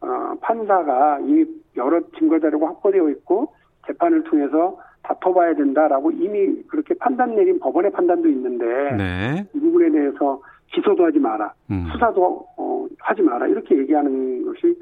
어, 0.01 0.35
판사가 0.41 1.21
이미 1.21 1.47
여러 1.77 2.01
증거 2.19 2.41
자료가 2.41 2.67
확보되어 2.67 3.11
있고 3.11 3.55
재판을 3.87 4.25
통해서 4.25 4.77
다퉈봐야 5.05 5.55
된다라고 5.55 6.11
이미 6.11 6.63
그렇게 6.65 6.95
판단 6.95 7.37
내린 7.37 7.61
법원의 7.61 7.93
판단도 7.93 8.29
있는데 8.29 8.65
네. 8.97 9.47
이 9.55 9.61
부분에 9.61 9.91
대해서 9.91 10.43
기소도 10.73 11.05
하지 11.05 11.21
마라, 11.21 11.53
음. 11.71 11.87
수사도 11.93 12.45
어, 12.57 12.89
하지 12.99 13.23
마라 13.23 13.47
이렇게 13.47 13.79
얘기하는 13.79 14.45
것이 14.47 14.77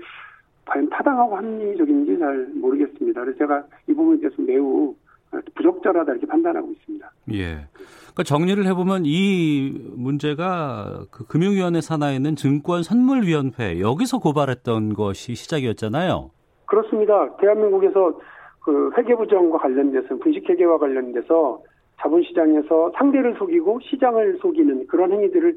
과연 0.64 0.88
타당하고 0.88 1.36
합리적인지 1.36 2.18
잘 2.18 2.46
모르겠습니다. 2.54 3.20
그래서 3.20 3.38
제가 3.38 3.64
이 3.86 3.92
부분에 3.92 4.20
대해서 4.20 4.40
매우 4.40 4.94
부적절하다 5.54 6.12
이렇게 6.12 6.26
판단하고 6.26 6.70
있습니다. 6.72 7.10
예. 7.32 7.66
그러니까 8.12 8.22
정리를 8.24 8.64
해보면 8.66 9.02
이 9.06 9.72
문제가 9.96 11.04
그 11.10 11.26
금융위원회 11.26 11.80
산하에 11.80 12.16
있는 12.16 12.36
증권 12.36 12.82
선물위원회 12.82 13.80
여기서 13.80 14.18
고발했던 14.18 14.94
것이 14.94 15.34
시작이었잖아요. 15.34 16.30
그렇습니다. 16.66 17.36
대한민국에서 17.36 18.18
그 18.60 18.90
회계부정과 18.96 19.58
관련돼서 19.58 20.16
분식회계와 20.16 20.78
관련돼서 20.78 21.62
자본시장에서 22.00 22.92
상대를 22.96 23.36
속이고 23.38 23.80
시장을 23.82 24.38
속이는 24.40 24.86
그런 24.86 25.12
행위들을 25.12 25.56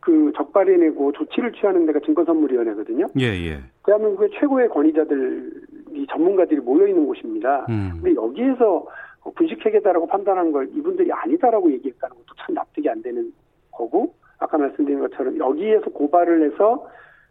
그 0.00 0.32
적발해내고 0.36 1.12
조치를 1.12 1.52
취하는 1.52 1.86
데가 1.86 2.00
증권선물위원회거든요. 2.00 3.06
예, 3.20 3.24
예. 3.24 3.60
대한민국의 3.84 4.30
최고의 4.38 4.68
권위자들 4.68 5.50
이 5.98 6.06
전문가들이 6.06 6.60
모여 6.60 6.86
있는 6.86 7.06
곳입니다. 7.06 7.66
음. 7.68 7.98
근데 8.00 8.14
여기에서 8.14 8.86
분식회계다라고 9.34 10.06
판단한 10.06 10.52
걸 10.52 10.68
이분들이 10.74 11.12
아니다라고 11.12 11.70
얘기했다는 11.72 12.16
것도 12.16 12.36
참 12.38 12.54
납득이 12.54 12.88
안 12.88 13.02
되는 13.02 13.32
거고 13.72 14.14
아까 14.38 14.56
말씀드린 14.56 15.00
것처럼 15.00 15.36
여기에서 15.38 15.90
고발을 15.90 16.50
해서 16.50 16.86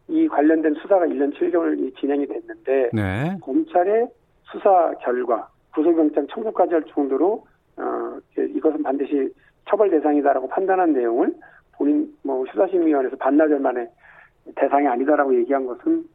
이 0.10 0.28
관련된 0.28 0.76
수사가 0.76 1.06
1년 1.06 1.34
7개월이 1.36 1.98
진행이 1.98 2.28
됐는데 2.28 2.90
네. 2.94 3.38
검찰의 3.42 4.08
수사 4.44 4.94
결과 5.02 5.50
구속영장 5.74 6.28
청구까지 6.28 6.74
할 6.74 6.84
정도로 6.84 7.46
어, 7.78 8.18
이것은 8.38 8.84
반드시 8.84 9.30
처벌 9.70 9.90
대상이다라고 9.90 10.48
판단한 10.48 10.94
내용을 10.94 11.34
본인 11.74 12.14
뭐 12.24 12.46
수사심의위원회에서 12.52 13.18
반나절 13.18 13.60
만에 13.60 13.88
대상이 14.56 14.88
아니다라고 14.88 15.36
얘기한 15.36 15.66
것은 15.66 16.06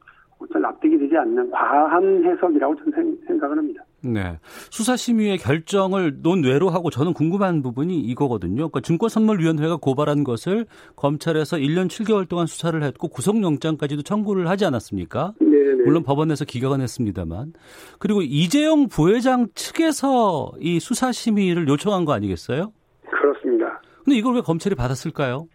잘 0.53 0.63
납득이 0.63 0.99
되지 0.99 1.17
않는 1.17 1.51
과한 1.51 2.25
해석이라고 2.25 2.77
저는 2.77 3.19
생각을 3.27 3.59
합니다. 3.59 3.85
네. 4.05 4.39
수사심의의 4.71 5.39
결정을 5.39 6.23
논외로 6.23 6.71
하고 6.71 6.91
저는 6.91 7.13
궁금한 7.13 7.63
부분이 7.63 8.01
이거거든요. 8.01 8.69
그러니까 8.69 8.81
증권선물위원회가 8.81 9.77
고발한 9.77 10.25
것을 10.25 10.67
검찰에서 10.97 11.57
1년 11.57 11.89
7개월 11.89 12.29
동안 12.29 12.47
수사를 12.47 12.83
했고 12.83 13.09
구속영장까지도 13.09 14.03
청구를 14.03 14.49
하지 14.49 14.65
않았습니까? 14.65 15.35
네네. 15.39 15.85
물론 15.85 16.03
법원에서 16.03 16.45
기각은 16.45 16.81
했습니다만. 16.81 17.53
그리고 17.99 18.23
이재용 18.23 18.89
부회장 18.89 19.49
측에서 19.55 20.53
이 20.61 20.81
수사심의를 20.81 21.69
요청한 21.69 22.05
거 22.05 22.13
아니겠어요? 22.13 22.73
그렇습니다. 23.09 23.81
근데 24.05 24.17
이걸 24.17 24.35
왜 24.35 24.41
검찰이 24.41 24.75
받았을까요? 24.75 25.47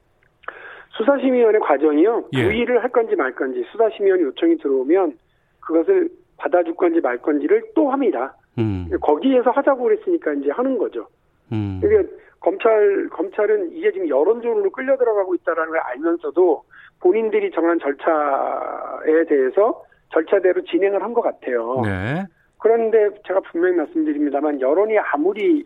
수사심의위원회 0.97 1.59
과정이요. 1.59 2.25
예. 2.33 2.43
부의를 2.43 2.83
할 2.83 2.89
건지 2.91 3.15
말 3.15 3.33
건지 3.33 3.63
수사심의위원회 3.71 4.23
요청이 4.25 4.57
들어오면 4.57 5.17
그것을 5.61 6.09
받아줄 6.37 6.75
건지 6.75 6.99
말 7.01 7.17
건지를 7.17 7.63
또 7.75 7.89
합니다. 7.91 8.35
음, 8.57 8.89
거기에서 9.01 9.51
하자고 9.51 9.83
그랬으니까 9.83 10.33
이제 10.33 10.49
하는 10.51 10.77
거죠. 10.77 11.07
음, 11.51 11.79
그러니까 11.81 12.11
검찰 12.39 13.07
검찰은 13.09 13.71
이게 13.71 13.91
지금 13.91 14.09
여론조로 14.09 14.69
끌려 14.71 14.97
들어가고 14.97 15.35
있다라는 15.35 15.71
걸 15.71 15.79
알면서도 15.79 16.63
본인들이 16.99 17.51
정한 17.51 17.79
절차에 17.79 19.25
대해서 19.27 19.83
절차대로 20.13 20.63
진행을 20.63 21.01
한 21.03 21.13
것 21.13 21.21
같아요. 21.21 21.81
네, 21.83 22.23
그런데 22.59 23.09
제가 23.27 23.41
분명히 23.51 23.75
말씀드립니다만 23.75 24.61
여론이 24.61 24.97
아무리 24.99 25.65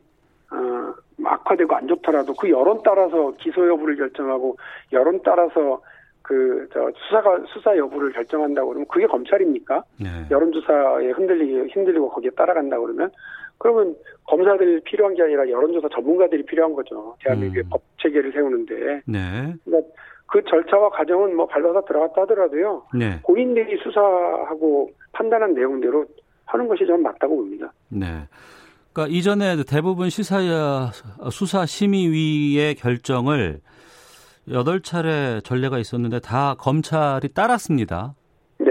어, 0.51 0.93
악화되고 1.23 1.75
안 1.75 1.87
좋더라도 1.87 2.33
그 2.33 2.49
여론 2.49 2.81
따라서 2.83 3.31
기소 3.37 3.67
여부를 3.67 3.95
결정하고 3.95 4.57
여론 4.91 5.21
따라서 5.23 5.81
그 6.21 6.51
저 6.73 6.91
수사가 6.95 7.39
수사 7.47 7.75
여부를 7.75 8.11
결정한다고 8.13 8.69
그러면 8.69 8.87
그게 8.87 9.05
검찰입니까? 9.05 9.83
네, 9.99 10.07
여론조사에 10.29 11.11
흔들리기 11.11 11.73
힘들리고 11.73 12.09
거기에 12.09 12.31
따라간다 12.31 12.79
그러면 12.79 13.11
그러면 13.57 13.95
검사들이 14.25 14.81
필요한 14.81 15.13
게 15.13 15.23
아니라 15.23 15.47
여론조사 15.49 15.89
전문가들이 15.89 16.43
필요한 16.45 16.73
거죠. 16.73 17.15
대한민국의 17.23 17.63
음. 17.63 17.69
법 17.69 17.81
체계를 18.01 18.31
세우는데 18.31 19.01
네, 19.05 19.53
그러니까 19.65 19.93
그 20.27 20.43
절차와 20.45 20.89
과정은 20.89 21.35
뭐 21.35 21.45
밟아서 21.47 21.81
들어갔다 21.85 22.21
하더라도요. 22.21 22.85
네, 22.93 23.19
본인들이 23.23 23.77
수사하고 23.83 24.89
판단한 25.11 25.53
내용대로 25.53 26.05
하는 26.45 26.67
것이 26.67 26.85
저는 26.85 27.03
맞다고 27.03 27.35
봅니다. 27.35 27.71
네. 27.89 28.05
그러니까 28.93 29.15
이전에 29.15 29.55
대부분 29.67 30.09
시사야 30.09 30.91
수사 31.31 31.65
심의위의 31.65 32.75
결정을 32.75 33.59
여덟 34.51 34.81
차례 34.81 35.39
전례가 35.41 35.77
있었는데 35.77 36.19
다 36.19 36.55
검찰이 36.57 37.29
따랐습니다. 37.33 38.15
네. 38.57 38.67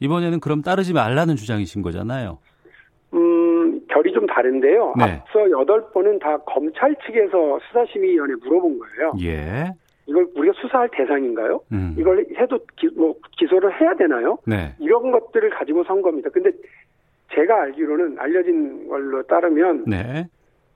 이번에는 0.00 0.38
그럼 0.40 0.62
따르지 0.62 0.92
말라는 0.92 1.34
주장이신 1.36 1.82
거잖아요. 1.82 2.38
음, 3.14 3.80
결이 3.88 4.12
좀 4.12 4.26
다른데요. 4.26 4.94
네. 4.96 5.04
앞서 5.04 5.50
여덟 5.50 5.90
번은 5.92 6.20
다 6.20 6.36
검찰 6.38 6.94
측에서 7.06 7.58
수사심의위원회 7.68 8.34
에 8.34 8.36
물어본 8.44 8.78
거예요. 8.78 9.12
예. 9.22 9.72
이걸 10.06 10.26
우리가 10.36 10.54
수사할 10.60 10.88
대상인가요? 10.92 11.60
음. 11.72 11.94
이걸 11.98 12.24
해도 12.38 12.58
기, 12.76 12.88
뭐 12.96 13.14
기소를 13.38 13.78
해야 13.80 13.94
되나요? 13.94 14.38
네. 14.46 14.74
이런 14.78 15.10
것들을 15.10 15.50
가지고 15.50 15.84
선 15.84 16.00
겁니다. 16.00 16.30
근데 16.32 16.50
제가 17.34 17.62
알기로는 17.62 18.18
알려진 18.18 18.88
걸로 18.88 19.22
따르면 19.24 19.84
네. 19.86 20.26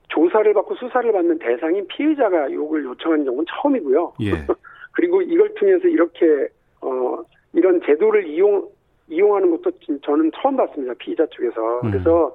조사를 0.08 0.52
받고 0.52 0.74
수사를 0.74 1.10
받는 1.10 1.38
대상인 1.38 1.86
피해자가 1.86 2.52
욕을 2.52 2.84
요청한 2.84 3.24
경우는 3.24 3.44
처음이고요. 3.48 4.14
예. 4.22 4.30
그리고 4.92 5.22
이걸 5.22 5.54
통해서 5.54 5.88
이렇게 5.88 6.48
어 6.82 7.22
이런 7.54 7.80
제도를 7.82 8.26
이용 8.26 8.68
이용하는 9.08 9.50
것도 9.52 9.70
진- 9.80 10.00
저는 10.02 10.30
처음 10.34 10.56
봤습니다. 10.56 10.92
피의자 10.98 11.26
쪽에서. 11.26 11.80
음. 11.84 11.90
그래서 11.90 12.34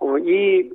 어 0.00 0.18
이 0.18 0.70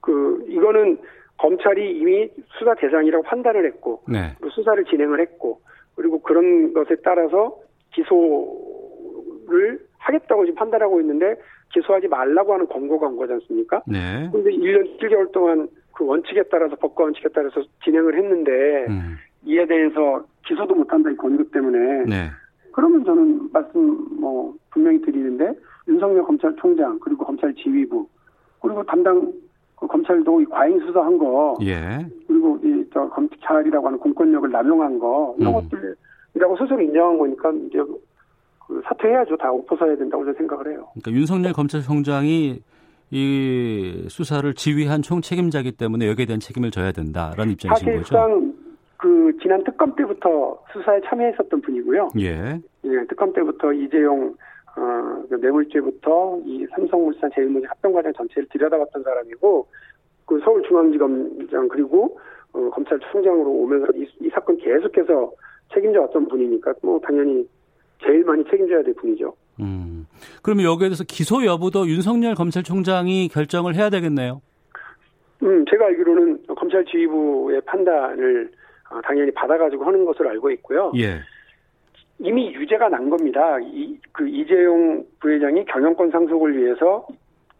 그 0.00 0.44
이거는 0.48 0.96
검찰이 1.38 1.98
이미 1.98 2.30
수사 2.56 2.74
대상이라고 2.74 3.24
판단을 3.24 3.66
했고 3.66 4.00
네. 4.08 4.34
또 4.40 4.48
수사를 4.50 4.82
진행을 4.84 5.20
했고 5.20 5.60
그리고 5.96 6.20
그런 6.22 6.72
것에 6.72 6.94
따라서 7.02 7.58
기소를 7.92 9.80
하겠다고 9.98 10.44
지금 10.46 10.54
판단하고 10.54 11.00
있는데 11.00 11.36
기소하지 11.72 12.08
말라고 12.08 12.54
하는 12.54 12.66
권고가 12.66 13.06
온 13.06 13.16
거지 13.16 13.32
않습니까? 13.34 13.82
네. 13.86 14.28
근데 14.32 14.50
1년 14.50 14.98
7개월 14.98 15.30
동안 15.32 15.68
그 15.92 16.04
원칙에 16.06 16.42
따라서 16.50 16.76
법과 16.76 17.04
원칙에 17.04 17.28
따라서 17.34 17.62
진행을 17.84 18.16
했는데 18.16 18.86
음. 18.88 19.16
이에 19.44 19.66
대해서 19.66 20.24
기소도 20.46 20.74
못한다 20.74 21.10
이 21.10 21.16
권고 21.16 21.44
때문에 21.50 22.04
네. 22.06 22.30
그러면 22.72 23.04
저는 23.04 23.50
말씀 23.52 24.20
뭐 24.20 24.54
분명히 24.70 25.00
드리는데 25.00 25.52
윤석열 25.88 26.22
검찰총장 26.24 26.98
그리고 27.00 27.24
검찰 27.24 27.52
지휘부 27.54 28.08
그리고 28.60 28.82
담당 28.84 29.32
그 29.76 29.86
검찰도 29.86 30.40
이 30.40 30.44
과잉 30.46 30.80
수사한 30.80 31.18
거 31.18 31.56
예. 31.62 32.06
그리고 32.26 32.58
이 32.62 32.78
저 32.92 33.08
검찰이라고 33.08 33.86
하는 33.86 33.98
공권력을 33.98 34.50
남용한 34.50 34.98
거 34.98 35.34
이런 35.38 35.54
음. 35.54 35.60
것들이라고 35.60 36.56
스스로 36.58 36.80
인정한 36.80 37.18
거니까 37.18 37.52
이제 37.52 37.78
그 37.78 38.00
사퇴해야죠. 38.84 39.36
다 39.36 39.50
엎어서야 39.50 39.96
된다고 39.96 40.24
저는 40.24 40.36
생각을 40.38 40.72
해요. 40.72 40.88
그러니까 40.94 41.12
윤석열 41.12 41.52
검찰총장이 41.52 42.62
이 43.10 44.04
수사를 44.08 44.52
지휘한 44.54 45.02
총 45.02 45.22
책임자이기 45.22 45.72
때문에 45.72 46.06
여기에 46.08 46.26
대한 46.26 46.40
책임을 46.40 46.70
져야 46.70 46.92
된다라는 46.92 47.52
입장이신 47.52 47.86
거죠. 47.86 47.98
사실상 47.98 48.54
그 48.98 49.32
지난 49.40 49.64
특검 49.64 49.94
때부터 49.94 50.58
수사에 50.72 51.00
참여했었던 51.06 51.60
분이고요. 51.62 52.10
예. 52.20 52.60
예, 52.84 53.06
특검 53.08 53.32
때부터 53.32 53.72
이재용 53.72 54.34
어, 54.76 55.22
그 55.28 55.36
뇌물죄부터 55.36 56.40
이 56.44 56.66
삼성물산 56.72 57.30
제일모직 57.34 57.70
합병 57.70 57.92
과정 57.92 58.12
전체를 58.12 58.48
들여다봤던 58.50 59.02
사람이고 59.02 59.66
그 60.26 60.38
서울중앙지검장 60.40 61.68
그리고 61.68 62.18
어, 62.52 62.70
검찰총장으로 62.70 63.50
오면서 63.50 63.86
이, 63.94 64.06
이 64.20 64.28
사건 64.30 64.56
계속해서 64.58 65.32
책임져 65.72 66.02
왔던 66.02 66.28
분이니까 66.28 66.74
뭐 66.82 67.00
당연히 67.00 67.48
제일 68.04 68.24
많이 68.24 68.44
책임져야 68.44 68.82
될 68.82 68.94
분이죠. 68.94 69.34
음. 69.60 70.06
그러면 70.42 70.64
여기에 70.64 70.88
대해서 70.88 71.04
기소 71.04 71.44
여부도 71.44 71.88
윤석열 71.88 72.34
검찰총장이 72.34 73.28
결정을 73.28 73.74
해야 73.74 73.90
되겠네요. 73.90 74.40
음, 75.42 75.64
제가 75.70 75.86
알기로는 75.86 76.46
검찰 76.56 76.84
지휘부의 76.84 77.60
판단을 77.62 78.50
어, 78.90 79.00
당연히 79.02 79.30
받아가지고 79.32 79.84
하는 79.84 80.04
것으로 80.04 80.30
알고 80.30 80.50
있고요. 80.52 80.92
예. 80.96 81.20
이미 82.20 82.52
유죄가 82.52 82.88
난 82.88 83.08
겁니다. 83.10 83.58
이, 83.60 83.96
그 84.12 84.26
이재용 84.28 85.04
부회장이 85.20 85.64
경영권 85.66 86.10
상속을 86.10 86.56
위해서 86.56 87.06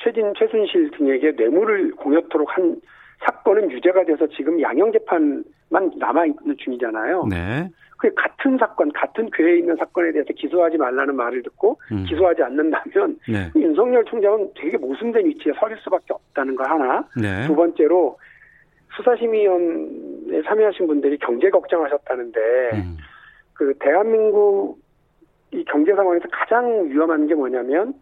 최진, 0.03 0.33
최순실 0.37 0.91
등에게 0.93 1.33
뇌물을 1.33 1.93
공여토록 1.93 2.49
한 2.57 2.81
사건은 3.21 3.71
유죄가 3.71 4.05
돼서 4.05 4.27
지금 4.29 4.61
양형 4.61 4.93
재판만 4.93 5.91
남아 5.97 6.27
있는 6.27 6.57
중이잖아요. 6.59 7.27
네. 7.31 7.69
그 7.99 8.15
같은 8.15 8.57
사건, 8.59 8.93
같은 8.93 9.29
괴에 9.33 9.59
있는 9.59 9.77
사건에 9.77 10.13
대해서 10.13 10.33
기소하지 10.33 10.79
말라는 10.79 11.17
말을 11.17 11.43
듣고 11.43 11.81
음. 11.91 12.05
기소하지 12.05 12.43
않는다면 12.45 13.19
네. 13.29 13.51
윤석열 13.57 14.05
총장은 14.05 14.53
되게 14.55 14.77
모순된 14.79 15.27
위치에 15.27 15.53
서릴 15.59 15.77
수밖에 15.79 16.15
없다는 16.15 16.55
거 16.55 16.65
하나. 16.65 17.05
네. 17.21 17.47
두 17.49 17.57
번째로 17.57 18.17
수사심의위원회에 18.97 20.43
참여하신 20.45 20.87
분들이 20.87 21.19
경제 21.19 21.51
걱정하셨다는데 21.51 22.41
음. 22.75 22.97
그 23.55 23.75
대한민국 23.81 24.79
이 25.51 25.65
경제 25.65 25.93
상황에서 25.95 26.27
가장 26.31 26.89
위험한 26.91 27.27
게 27.27 27.35
뭐냐면 27.35 27.95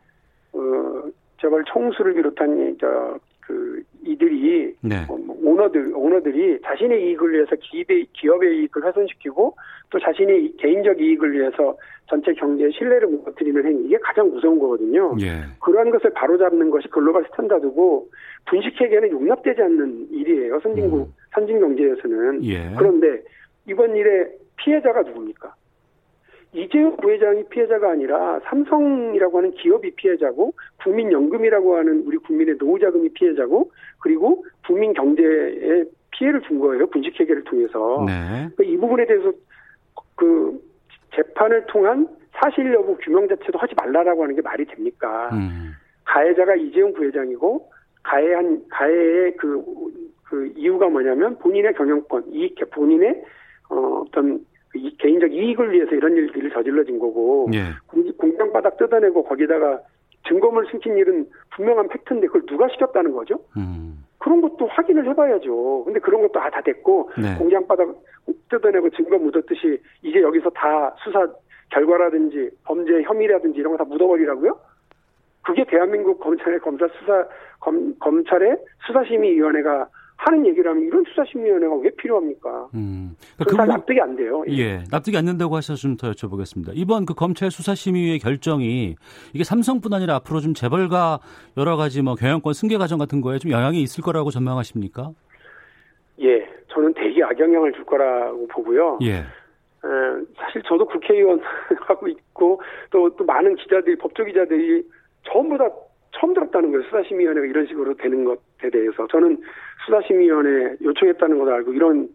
어 0.52 1.02
재벌 1.40 1.64
총수를 1.64 2.14
비롯한 2.14 2.74
이저그 2.74 3.75
이들이 4.06 4.74
네. 4.80 5.04
어, 5.08 5.16
뭐 5.16 5.36
오너들 5.42 5.92
오너들이 5.94 6.60
자신의 6.62 7.08
이익을 7.08 7.32
위해서 7.32 7.56
기업의 7.56 8.06
기업의 8.12 8.58
이익을 8.58 8.84
훼손시키고 8.86 9.56
또 9.90 9.98
자신의 9.98 10.52
개인적 10.58 11.00
이익을 11.00 11.32
위해서 11.32 11.76
전체 12.08 12.32
경제의 12.34 12.72
신뢰를 12.72 13.08
무너뜨리는 13.08 13.66
행위 13.66 13.86
이게 13.86 13.98
가장 13.98 14.30
무서운 14.30 14.58
거거든요. 14.58 15.16
예. 15.20 15.42
그러한 15.60 15.90
것을 15.90 16.10
바로잡는 16.10 16.70
것이 16.70 16.88
글로벌 16.88 17.24
스탠다드고 17.30 18.08
분식회계는 18.46 19.10
용납되지 19.10 19.60
않는 19.62 20.08
일이에요. 20.10 20.60
선진국 20.60 21.00
음. 21.00 21.12
선진 21.34 21.58
경제에서는 21.60 22.44
예. 22.44 22.74
그런데 22.76 23.22
이번 23.68 23.96
일에 23.96 24.28
피해자가 24.56 25.02
누굽니까? 25.02 25.54
이재용 26.56 26.96
부회장이 26.96 27.44
피해자가 27.50 27.90
아니라 27.90 28.40
삼성이라고 28.44 29.38
하는 29.38 29.50
기업이 29.52 29.90
피해자고 29.94 30.54
국민연금이라고 30.82 31.76
하는 31.76 32.02
우리 32.06 32.16
국민의 32.16 32.56
노후자금이 32.58 33.10
피해자고 33.10 33.70
그리고 34.00 34.44
국민 34.66 34.94
경제에 34.94 35.84
피해를 36.12 36.40
준 36.42 36.58
거예요. 36.58 36.86
분식회계를 36.86 37.44
통해서. 37.44 38.04
네. 38.06 38.48
그이 38.56 38.76
부분에 38.78 39.04
대해서 39.06 39.30
그 40.14 40.58
재판을 41.14 41.66
통한 41.66 42.08
사실 42.32 42.72
여부 42.72 42.96
규명 42.96 43.28
자체도 43.28 43.58
하지 43.58 43.74
말라라고 43.76 44.22
하는 44.22 44.34
게 44.34 44.40
말이 44.40 44.64
됩니까? 44.64 45.28
음. 45.34 45.72
가해자가 46.04 46.54
이재용 46.56 46.94
부회장이고 46.94 47.70
가해한 48.02 48.62
가해의 48.70 49.36
그, 49.36 49.62
그 50.24 50.50
이유가 50.56 50.88
뭐냐면 50.88 51.36
본인의 51.38 51.74
경영권, 51.74 52.32
이익, 52.32 52.54
본인의 52.70 53.22
어, 53.68 54.02
어떤 54.06 54.38
그 54.38 54.42
이- 54.42 54.46
개인적 54.98 55.32
이익을 55.32 55.72
위해서 55.72 55.94
이런 55.94 56.16
일들이 56.16 56.50
저질러진 56.50 56.98
거고 56.98 57.48
예. 57.54 57.64
공- 57.86 58.10
공장 58.16 58.52
바닥 58.52 58.76
뜯어내고 58.76 59.24
거기다가 59.24 59.80
증거물 60.28 60.66
숨긴 60.70 60.96
일은 60.96 61.26
분명한 61.54 61.88
팩트인데 61.88 62.26
그걸 62.26 62.42
누가 62.46 62.68
시켰다는 62.68 63.12
거죠? 63.12 63.38
음. 63.56 64.04
그런 64.18 64.40
것도 64.40 64.66
확인을 64.66 65.08
해봐야죠. 65.10 65.84
근데 65.84 66.00
그런 66.00 66.22
것도 66.22 66.40
아, 66.40 66.50
다 66.50 66.60
됐고 66.60 67.10
네. 67.16 67.36
공장 67.38 67.66
바닥 67.66 67.88
뜯어내고 68.48 68.90
증거 68.90 69.18
묻었듯이 69.18 69.80
이제 70.02 70.20
여기서 70.20 70.50
다 70.50 70.94
수사 71.04 71.26
결과라든지 71.70 72.50
범죄 72.64 73.02
혐의라든지 73.02 73.58
이런 73.60 73.72
거 73.72 73.78
다 73.78 73.84
묻어버리라고요? 73.84 74.58
그게 75.42 75.64
대한민국 75.64 76.18
검찰의 76.20 76.58
검사 76.60 76.88
수사 76.98 77.24
검, 77.60 77.94
검찰의 78.00 78.56
수사심의위원회가 78.86 79.86
하는 80.18 80.46
얘기라면 80.46 80.82
이런 80.84 81.04
수사심의위원회가 81.04 81.74
왜 81.76 81.90
필요합니까? 81.90 82.68
음. 82.74 83.14
그건 83.38 83.56
다 83.56 83.62
부분- 83.64 83.68
납득이 83.68 84.00
안 84.00 84.16
돼요. 84.16 84.42
예, 84.48 84.82
납득이 84.90 85.16
안 85.16 85.26
된다고 85.26 85.56
하셔서 85.56 85.78
좀 85.80 85.96
더 85.96 86.10
여쭤보겠습니다. 86.10 86.70
이번 86.74 87.04
그 87.06 87.14
검찰 87.14 87.50
수사심의위의 87.50 88.18
결정이 88.18 88.96
이게 89.34 89.44
삼성뿐 89.44 89.92
아니라 89.92 90.14
앞으로 90.16 90.40
좀 90.40 90.54
재벌가 90.54 91.20
여러 91.56 91.76
가지 91.76 92.02
뭐 92.02 92.14
경영권 92.14 92.54
승계 92.54 92.76
과정 92.78 92.98
같은 92.98 93.20
거에 93.20 93.38
좀 93.38 93.50
영향이 93.52 93.80
있을 93.82 94.02
거라고 94.02 94.30
전망하십니까? 94.30 95.10
예, 96.20 96.46
저는 96.68 96.94
대기 96.94 97.22
악영향을 97.22 97.72
줄 97.74 97.84
거라고 97.84 98.46
보고요. 98.48 98.98
예. 99.02 99.12
에, 99.16 99.24
사실 100.36 100.62
저도 100.66 100.86
국회의원 100.86 101.40
하고 101.86 102.08
있고 102.08 102.60
또, 102.90 103.14
또 103.16 103.24
많은 103.24 103.54
기자들이 103.56 103.96
법조 103.98 104.24
기자들이 104.24 104.82
전부 105.30 105.56
다 105.58 105.68
처음 106.18 106.32
들었다는 106.32 106.70
거예요. 106.72 106.82
수사심의위원회가 106.84 107.46
이런 107.46 107.66
식으로 107.66 107.94
되는 107.96 108.24
것 108.24 108.38
에 108.62 108.70
대해서 108.70 109.06
저는 109.08 109.38
수사심의위원회 109.84 110.76
요청했다는 110.82 111.38
걸 111.38 111.52
알고 111.52 111.72
이런 111.74 112.08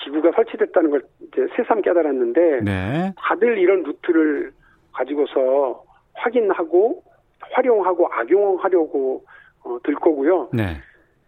기구가 0.00 0.32
설치됐다는 0.32 0.90
걸 0.90 1.02
이제 1.20 1.46
새삼 1.56 1.82
깨달았는데 1.82 2.60
네. 2.62 3.12
다들 3.16 3.58
이런 3.58 3.84
루트를 3.84 4.50
가지고서 4.92 5.84
확인하고 6.14 7.02
활용하고 7.40 8.08
악용하려고 8.12 9.24
어, 9.62 9.78
들 9.82 9.94
거고요. 9.94 10.48
네. 10.52 10.76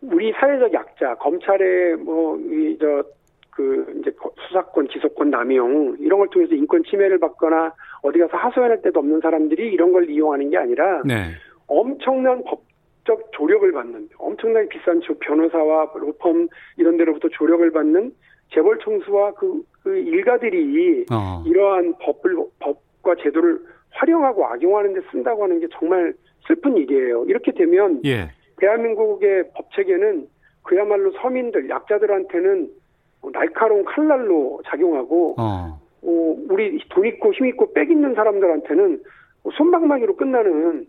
우리 0.02 0.32
사회적 0.32 0.72
약자, 0.72 1.14
검찰의 1.16 1.96
뭐, 1.96 2.36
이, 2.38 2.76
저, 2.80 3.02
그, 3.50 3.94
이제 3.98 4.14
수사권, 4.46 4.88
기소권 4.88 5.30
남용, 5.30 5.96
이런 5.98 6.18
걸 6.18 6.28
통해서 6.28 6.54
인권 6.54 6.82
침해를 6.84 7.18
받거나 7.18 7.72
어디 8.02 8.18
가서 8.18 8.36
하소연할 8.36 8.82
데도 8.82 9.00
없는 9.00 9.20
사람들이 9.20 9.72
이런 9.72 9.92
걸 9.92 10.10
이용하는 10.10 10.50
게 10.50 10.58
아니라 10.58 11.02
네. 11.04 11.30
엄청난 11.66 12.44
법 12.44 12.65
적 13.06 13.30
조력을 13.32 13.70
받는, 13.72 14.08
엄청나게 14.18 14.68
비싼 14.68 15.00
조- 15.00 15.14
변호사와 15.18 15.92
로펌 15.94 16.48
이런 16.76 16.96
데로부터 16.96 17.28
조력을 17.28 17.70
받는 17.70 18.12
재벌 18.52 18.78
총수와 18.80 19.32
그, 19.34 19.62
그 19.82 19.96
일가들이 19.96 21.06
어. 21.10 21.42
이러한 21.46 21.94
법을, 22.00 22.36
법과 22.58 23.14
제도를 23.22 23.60
활용하고 23.90 24.44
악용하는 24.46 24.94
데 24.94 25.00
쓴다고 25.10 25.44
하는 25.44 25.60
게 25.60 25.66
정말 25.72 26.12
슬픈 26.46 26.76
일이에요. 26.76 27.24
이렇게 27.26 27.52
되면 27.52 28.02
예. 28.04 28.30
대한민국의 28.58 29.50
법 29.54 29.70
체계는 29.72 30.28
그야말로 30.62 31.12
서민들, 31.12 31.68
약자들한테는 31.68 32.70
날카로운 33.32 33.84
칼날로 33.84 34.60
작용하고 34.66 35.34
어. 35.38 35.80
어, 36.02 36.36
우리 36.48 36.78
돈 36.90 37.06
있고 37.06 37.32
힘 37.32 37.46
있고 37.46 37.72
빽 37.72 37.90
있는 37.90 38.14
사람들한테는 38.14 39.02
손방망이로 39.56 40.16
끝나는 40.16 40.86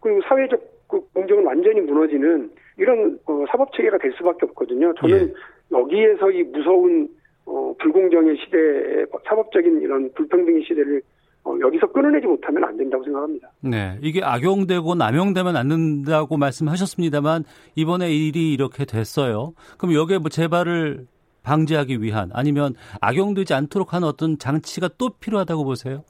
그리고 0.00 0.20
사회적 0.22 0.73
그 0.94 1.00
공정은 1.12 1.44
완전히 1.44 1.80
무너지는 1.80 2.48
이런 2.76 3.18
어, 3.26 3.44
사법 3.50 3.72
체계가 3.72 3.98
될 3.98 4.12
수밖에 4.12 4.46
없거든요. 4.46 4.94
저는 5.00 5.34
여기에서 5.72 6.30
이 6.30 6.44
무서운 6.44 7.08
어, 7.46 7.74
불공정의 7.80 8.36
시대에 8.44 9.04
사법적인 9.24 9.82
이런 9.82 10.12
불평등의 10.12 10.62
시대를 10.62 11.02
어, 11.42 11.56
여기서 11.60 11.88
끊어내지 11.88 12.28
못하면 12.28 12.62
안 12.62 12.76
된다고 12.76 13.02
생각합니다. 13.02 13.50
네. 13.60 13.98
이게 14.02 14.22
악용되고 14.22 14.94
남용되면 14.94 15.56
안 15.56 15.68
된다고 15.68 16.36
말씀하셨습니다만 16.36 17.42
이번에 17.74 18.12
일이 18.12 18.52
이렇게 18.52 18.84
됐어요. 18.84 19.54
그럼 19.78 19.96
여기에 19.96 20.18
뭐 20.18 20.28
재발을 20.28 21.08
방지하기 21.42 22.02
위한 22.02 22.30
아니면 22.32 22.74
악용되지 23.00 23.52
않도록 23.52 23.94
하는 23.94 24.06
어떤 24.06 24.38
장치가 24.38 24.88
또 24.96 25.10
필요하다고 25.20 25.64
보세요? 25.64 26.04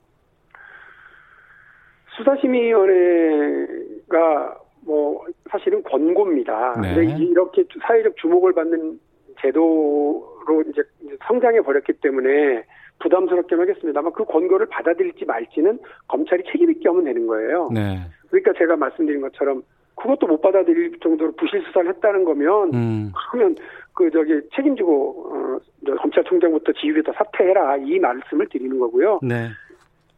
수사심의위원회가 2.18 4.63
뭐 4.85 5.25
사실은 5.51 5.83
권고입니다. 5.83 6.81
네. 6.81 6.94
근데 6.94 7.25
이렇게 7.25 7.64
사회적 7.87 8.16
주목을 8.16 8.53
받는 8.53 8.99
제도로 9.40 10.62
이제 10.70 10.83
성장해 11.27 11.61
버렸기 11.62 11.94
때문에 11.94 12.64
부담스럽긴 13.01 13.61
하겠습니다만 13.61 14.12
그 14.12 14.25
권고를 14.25 14.66
받아들일지 14.66 15.25
말지는 15.25 15.79
검찰이 16.09 16.44
책임 16.51 16.70
있게 16.70 16.88
하면 16.88 17.05
되는 17.05 17.27
거예요. 17.27 17.70
네. 17.73 17.99
그러니까 18.29 18.53
제가 18.57 18.77
말씀드린 18.77 19.20
것처럼 19.20 19.62
그것도 19.97 20.27
못 20.27 20.40
받아들일 20.40 20.99
정도로 21.01 21.33
부실 21.33 21.62
수사를 21.66 21.88
했다는 21.88 22.25
거면 22.25 22.75
음. 22.75 23.12
그러면 23.31 23.57
그 23.92 24.11
저기 24.11 24.40
책임지고 24.55 25.27
어, 25.29 25.59
저 25.87 25.94
검찰총장부터 25.97 26.73
지휘부터 26.73 27.12
사퇴해라 27.12 27.77
이 27.79 27.99
말씀을 27.99 28.49
드리는 28.49 28.79
거고요. 28.79 29.20
네. 29.23 29.49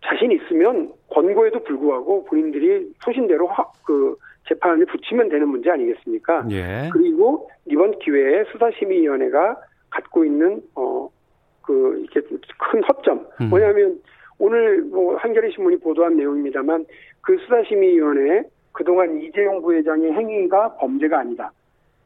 자신 0.04 0.32
있으면 0.32 0.92
권고에도 1.10 1.62
불구하고 1.64 2.24
본인들이 2.24 2.92
소신대로 3.04 3.48
화, 3.48 3.64
그 3.84 4.16
재판을 4.48 4.86
붙이면 4.86 5.28
되는 5.28 5.48
문제 5.48 5.70
아니겠습니까? 5.70 6.46
예. 6.50 6.90
그리고 6.92 7.50
이번 7.66 7.98
기회에 7.98 8.44
수사심의위원회가 8.52 9.56
갖고 9.90 10.24
있는 10.24 10.62
어 10.74 11.08
그 11.66 11.98
이렇게 11.98 12.20
큰 12.58 12.82
허점 12.84 13.26
음. 13.40 13.50
뭐냐면 13.50 14.00
오늘 14.38 14.82
뭐 14.82 15.16
한겨레 15.16 15.50
신문이 15.50 15.80
보도한 15.80 16.16
내용입니다만 16.16 16.86
그 17.20 17.36
수사심의위원회 17.38 18.44
그동안 18.72 19.20
이재용 19.20 19.60
부회장의 19.62 20.12
행위가 20.12 20.76
범죄가 20.76 21.18
아니다. 21.18 21.52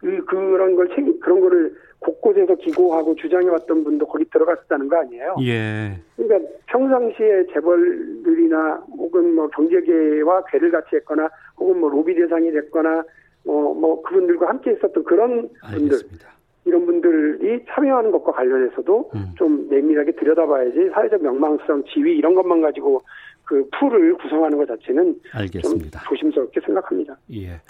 그 0.01 0.25
그런 0.25 0.77
걸 0.77 0.89
책, 0.95 1.21
그런 1.21 1.41
거를 1.41 1.75
곳곳에서 1.99 2.55
기고하고 2.55 3.15
주장해왔던 3.17 3.85
분도 3.85 4.07
거기 4.07 4.25
들어갔었다는 4.31 4.89
거 4.89 4.97
아니에요? 4.97 5.37
예. 5.43 5.99
그러니까 6.17 6.51
평상시에 6.67 7.47
재벌들이나 7.53 8.83
혹은 8.97 9.35
뭐 9.35 9.49
경제계와 9.49 10.45
괴를 10.51 10.71
같이 10.71 10.97
했거나 10.97 11.29
혹은 11.59 11.79
뭐 11.79 11.91
로비 11.91 12.15
대상이 12.15 12.51
됐거나 12.51 13.05
뭐, 13.45 13.75
뭐 13.75 14.03
그분들과 14.03 14.49
함께 14.49 14.73
있었던 14.73 15.05
그런 15.05 15.49
분들 15.71 15.95
알겠습니다. 15.95 16.31
이런 16.65 16.87
분들이 16.87 17.65
참여하는 17.69 18.11
것과 18.13 18.33
관련해서도 18.33 19.11
음. 19.15 19.33
좀 19.37 19.67
내밀하게 19.69 20.13
들여다봐야지 20.13 20.91
사회적 20.93 21.23
명망성, 21.23 21.85
지위 21.93 22.17
이런 22.17 22.35
것만 22.35 22.61
가지고 22.61 23.03
그 23.51 23.69
풀을 23.81 24.17
구성하는 24.19 24.57
것 24.59 24.69
자체는 24.69 25.21
알겠습니다. 25.33 25.99
좀 25.99 26.09
조심스럽게 26.09 26.61
생각합니다. 26.65 27.19
예. 27.33 27.61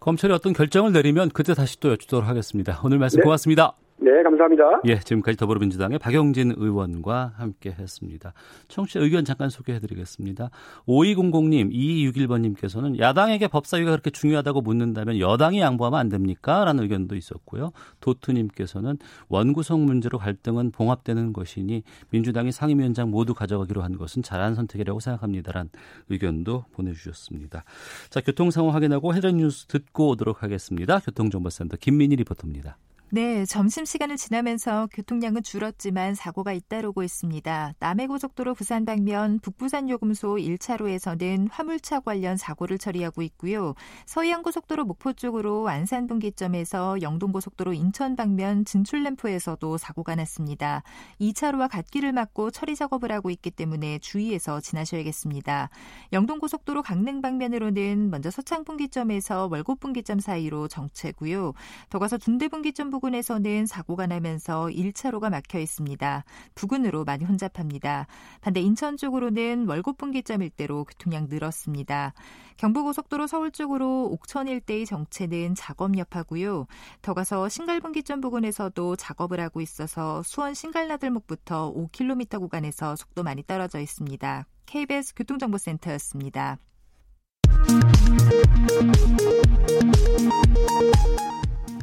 검찰이 0.00 0.32
어떤 0.32 0.52
결정을 0.52 0.92
내리면 0.92 1.28
그때 1.32 1.54
다시 1.54 1.78
또 1.78 1.90
여쭙도록 1.90 2.28
하겠습니다. 2.28 2.80
오늘 2.84 2.98
말씀 2.98 3.20
네. 3.20 3.22
고맙습니다. 3.22 3.76
네, 4.00 4.22
감사합니다. 4.22 4.80
예, 4.86 5.00
지금까지 5.00 5.36
더불어민주당의 5.36 5.98
박영진 5.98 6.54
의원과 6.56 7.32
함께 7.36 7.74
했습니다. 7.76 8.32
청취자 8.68 9.00
의견 9.00 9.24
잠깐 9.24 9.50
소개해 9.50 9.80
드리겠습니다. 9.80 10.50
5200님, 10.86 11.72
2261번님께서는 11.72 13.00
야당에게 13.00 13.48
법사위가 13.48 13.90
그렇게 13.90 14.10
중요하다고 14.10 14.60
묻는다면 14.60 15.18
여당이 15.18 15.58
양보하면 15.60 15.98
안 15.98 16.08
됩니까? 16.08 16.64
라는 16.64 16.84
의견도 16.84 17.16
있었고요. 17.16 17.72
도트님께서는 18.00 18.98
원구성 19.28 19.84
문제로 19.84 20.18
갈등은 20.18 20.70
봉합되는 20.70 21.32
것이니 21.32 21.82
민주당이 22.10 22.52
상임위원장 22.52 23.10
모두 23.10 23.34
가져가기로 23.34 23.82
한 23.82 23.96
것은 23.98 24.22
잘한 24.22 24.54
선택이라고 24.54 25.00
생각합니다라는 25.00 25.70
의견도 26.08 26.66
보내주셨습니다. 26.72 27.64
자, 28.10 28.20
교통 28.20 28.52
상황 28.52 28.74
확인하고 28.76 29.12
해전 29.14 29.38
뉴스 29.38 29.66
듣고 29.66 30.10
오도록 30.10 30.44
하겠습니다. 30.44 31.00
교통정보센터 31.00 31.76
김민희 31.78 32.14
리포터입니다. 32.16 32.78
네, 33.10 33.46
점심시간을 33.46 34.18
지나면서 34.18 34.86
교통량은 34.92 35.42
줄었지만 35.42 36.14
사고가 36.14 36.52
잇따르고 36.52 37.02
있습니다. 37.02 37.72
남해고속도로 37.78 38.52
부산 38.52 38.84
방면 38.84 39.38
북부산 39.38 39.88
요금소 39.88 40.34
1차로에서는 40.34 41.48
화물차 41.50 42.00
관련 42.00 42.36
사고를 42.36 42.76
처리하고 42.76 43.22
있고요. 43.22 43.72
서해안고속도로 44.04 44.84
목포 44.84 45.14
쪽으로 45.14 45.70
안산분기점에서 45.70 47.00
영동고속도로 47.00 47.72
인천 47.72 48.14
방면 48.14 48.66
진출램프에서도 48.66 49.78
사고가 49.78 50.14
났습니다. 50.14 50.82
2차로와 51.18 51.70
갓길을 51.70 52.12
막고 52.12 52.50
처리 52.50 52.76
작업을 52.76 53.10
하고 53.10 53.30
있기 53.30 53.50
때문에 53.52 54.00
주의해서 54.00 54.60
지나셔야겠습니다. 54.60 55.70
영동고속도로 56.12 56.82
강릉 56.82 57.22
방면으로는 57.22 58.10
먼저 58.10 58.30
서창분기점에서 58.30 59.48
월곡분기점 59.50 60.20
사이로 60.20 60.68
정체고요. 60.68 61.54
더 61.88 61.98
가서 61.98 62.18
중대분기점 62.18 62.97
부근에서는 62.98 63.66
사고가 63.66 64.06
나면서 64.06 64.66
1차로가 64.66 65.30
막혀 65.30 65.60
있습니다. 65.60 66.24
부근으로 66.54 67.04
많이 67.04 67.24
혼잡합니다. 67.24 68.08
반대 68.40 68.60
인천 68.60 68.96
쪽으로는 68.96 69.68
월곡분기점 69.68 70.42
일대로 70.42 70.84
교통량 70.84 71.28
늘었습니다. 71.30 72.12
경부고속도로 72.56 73.28
서울 73.28 73.52
쪽으로 73.52 74.06
옥천 74.06 74.48
일대의 74.48 74.84
정체는 74.84 75.54
작업 75.54 75.96
여파고요. 75.96 76.66
더 77.00 77.14
가서 77.14 77.48
신갈분기점 77.48 78.20
부근에서도 78.20 78.96
작업을 78.96 79.38
하고 79.40 79.60
있어서 79.60 80.22
수원 80.24 80.54
신갈나들목부터 80.54 81.72
5km 81.74 82.40
구간에서 82.40 82.96
속도 82.96 83.22
많이 83.22 83.44
떨어져 83.44 83.78
있습니다. 83.78 84.44
KBS 84.66 85.14
교통정보센터였습니다. 85.14 86.58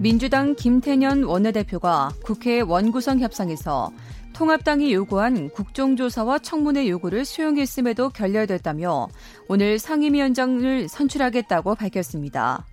민주당 0.01 0.55
김태년 0.55 1.23
원내대표가 1.23 2.11
국회 2.23 2.59
원구성 2.59 3.19
협상에서 3.19 3.91
통합당이 4.33 4.93
요구한 4.93 5.49
국정조사와 5.49 6.39
청문회 6.39 6.89
요구를 6.89 7.23
수용했음에도 7.23 8.09
결렬됐다며 8.09 9.07
오늘 9.47 9.79
상임위원장을 9.79 10.89
선출하겠다고 10.89 11.75
밝혔습니다. 11.75 12.65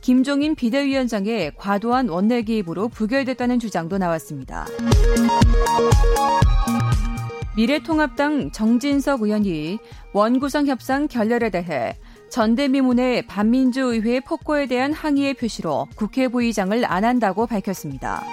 김종인 0.00 0.54
비대위원장의 0.54 1.52
과도한 1.56 2.08
원내 2.08 2.42
개입으로 2.42 2.86
부결됐다는 2.88 3.58
주장도 3.58 3.98
나왔습니다. 3.98 4.66
미래통합당 7.56 8.52
정진석 8.52 9.22
의원이 9.22 9.80
원구성 10.12 10.68
협상 10.68 11.08
결렬에 11.08 11.50
대해 11.50 11.96
전대미문의 12.30 13.26
반민주의회 13.26 14.20
폭거에 14.20 14.66
대한 14.66 14.92
항의의 14.92 15.34
표시로 15.34 15.86
국회 15.96 16.28
부의장을 16.28 16.84
안 16.84 17.04
한다고 17.04 17.46
밝혔습니다. 17.46 18.24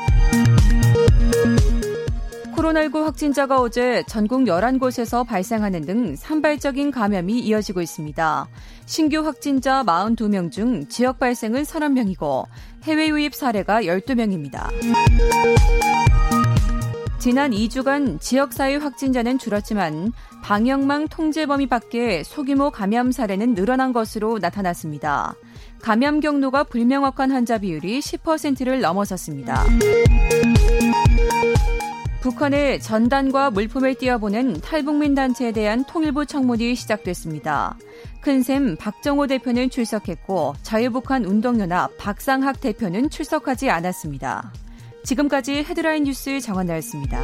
코로나19 2.55 3.03
확진자가 3.03 3.59
어제 3.59 4.03
전국 4.07 4.41
11곳에서 4.41 5.25
발생하는 5.25 5.85
등 5.85 6.15
산발적인 6.15 6.91
감염이 6.91 7.39
이어지고 7.39 7.81
있습니다. 7.81 8.47
신규 8.85 9.19
확진자 9.25 9.83
42명 9.83 10.51
중 10.51 10.87
지역 10.87 11.19
발생은 11.19 11.63
30명이고 11.63 12.45
해외 12.83 13.09
유입 13.09 13.35
사례가 13.35 13.81
12명입니다. 13.81 14.69
지난 17.19 17.51
2주간 17.51 18.21
지역사회 18.21 18.75
확진자는 18.75 19.39
줄었지만 19.39 20.11
방역망 20.45 21.07
통제 21.07 21.47
범위 21.47 21.65
밖에 21.65 22.21
소규모 22.21 22.69
감염 22.69 23.11
사례는 23.11 23.55
늘어난 23.55 23.91
것으로 23.91 24.37
나타났습니다. 24.37 25.33
감염 25.81 26.19
경로가 26.19 26.65
불명확한 26.65 27.31
환자 27.31 27.57
비율이 27.57 27.99
10%를 27.99 28.79
넘어섰습니다. 28.79 29.65
북한의 32.21 32.79
전단과 32.79 33.49
물품을 33.49 33.95
띄어보는 33.95 34.61
탈북민 34.61 35.15
단체에 35.15 35.51
대한 35.51 35.83
통일부 35.83 36.27
청문이 36.27 36.75
시작됐습니다. 36.75 37.75
큰샘 38.21 38.75
박정호 38.77 39.25
대표는 39.25 39.71
출석했고 39.71 40.53
자유북한 40.61 41.25
운동연합 41.25 41.97
박상학 41.97 42.61
대표는 42.61 43.09
출석하지 43.09 43.71
않았습니다. 43.71 44.53
지금까지 45.03 45.63
헤드라인 45.63 46.03
뉴스 46.03 46.39
정한나였습니다. 46.39 47.23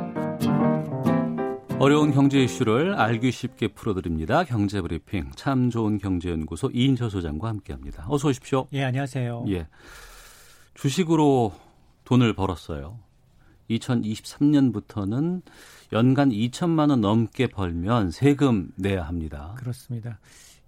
어려운 1.81 2.11
경제 2.11 2.43
이슈를 2.43 2.93
알기 2.93 3.31
쉽게 3.31 3.69
풀어드립니다. 3.69 4.43
경제브리핑 4.43 5.31
참 5.35 5.71
좋은 5.71 5.97
경제연구소 5.97 6.69
이인철 6.75 7.09
소장과 7.09 7.47
함께합니다. 7.49 8.05
어서 8.07 8.27
오십시오. 8.27 8.67
예, 8.73 8.83
안녕하세요. 8.83 9.45
예, 9.49 9.67
주식으로 10.75 11.51
돈을 12.03 12.33
벌었어요. 12.33 12.99
2023년부터는 13.71 15.41
연간 15.91 16.29
2천만 16.29 16.91
원 16.91 17.01
넘게 17.01 17.47
벌면 17.47 18.11
세금 18.11 18.69
내야 18.75 19.01
합니다. 19.01 19.55
그렇습니다. 19.57 20.19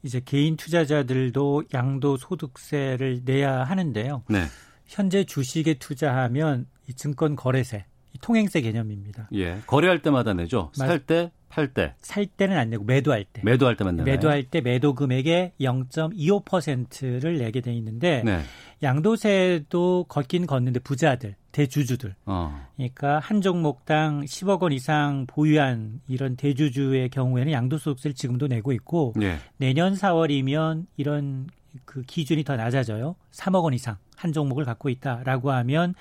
이제 0.02 0.20
개인 0.26 0.58
투자자들도 0.58 1.66
양도 1.76 2.18
소득세를 2.18 3.22
내야 3.24 3.64
하는데요. 3.66 4.24
네. 4.30 4.46
현재 4.88 5.24
주식에 5.26 5.76
투자하면 5.76 6.66
이 6.90 6.94
증권 6.96 7.36
거래세, 7.36 7.86
이 7.86 7.93
통행세 8.22 8.62
개념입니다. 8.62 9.30
예. 9.34 9.60
거래할 9.68 10.02
때마다 10.02 10.34
내죠. 10.34 10.72
살 10.74 11.00
때, 11.00 11.32
팔 11.50 11.74
때. 11.74 11.94
살 12.02 12.26
때는 12.26 12.58
안 12.58 12.70
내고 12.72 12.84
매도할 12.84 13.26
때. 13.26 13.42
매도할 13.44 13.76
때만 13.78 13.98
내요. 13.98 14.06
매도할 14.06 14.44
때 14.44 14.62
매도 14.62 14.96
금액의 14.96 15.54
0.25%를 15.60 17.38
내게 17.38 17.62
돼 17.62 17.74
있는데 17.74 18.24
네. 18.26 18.42
양도세도 18.82 20.06
걷긴 20.10 20.48
걷는데 20.48 20.80
부자들, 20.80 21.36
대주주들. 21.52 22.16
어. 22.26 22.68
그러니까 22.76 23.20
한 23.20 23.42
종목당 23.42 24.22
10억 24.22 24.62
원 24.64 24.72
이상 24.72 25.26
보유한 25.28 26.02
이런 26.08 26.36
대주주의 26.36 27.08
경우에는 27.10 27.52
양도소득세를 27.52 28.16
지금도 28.16 28.48
내고 28.48 28.72
있고 28.72 29.14
네. 29.16 29.38
내년 29.58 29.94
4월이면 29.94 30.88
이런 30.98 31.48
그 31.86 32.02
기준이 32.02 32.44
더 32.44 32.56
낮아져요. 32.56 33.16
3억 33.32 33.64
원 33.64 33.74
이상 33.74 33.98
한 34.16 34.34
종목을 34.34 34.66
갖고 34.66 34.90
있다라고 34.90 35.52
하면 35.52 35.92
아, 35.92 35.94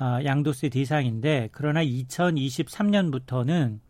양도세 0.00 0.70
대상인데 0.70 1.50
그러나 1.52 1.84
2023년부터는 1.84 3.80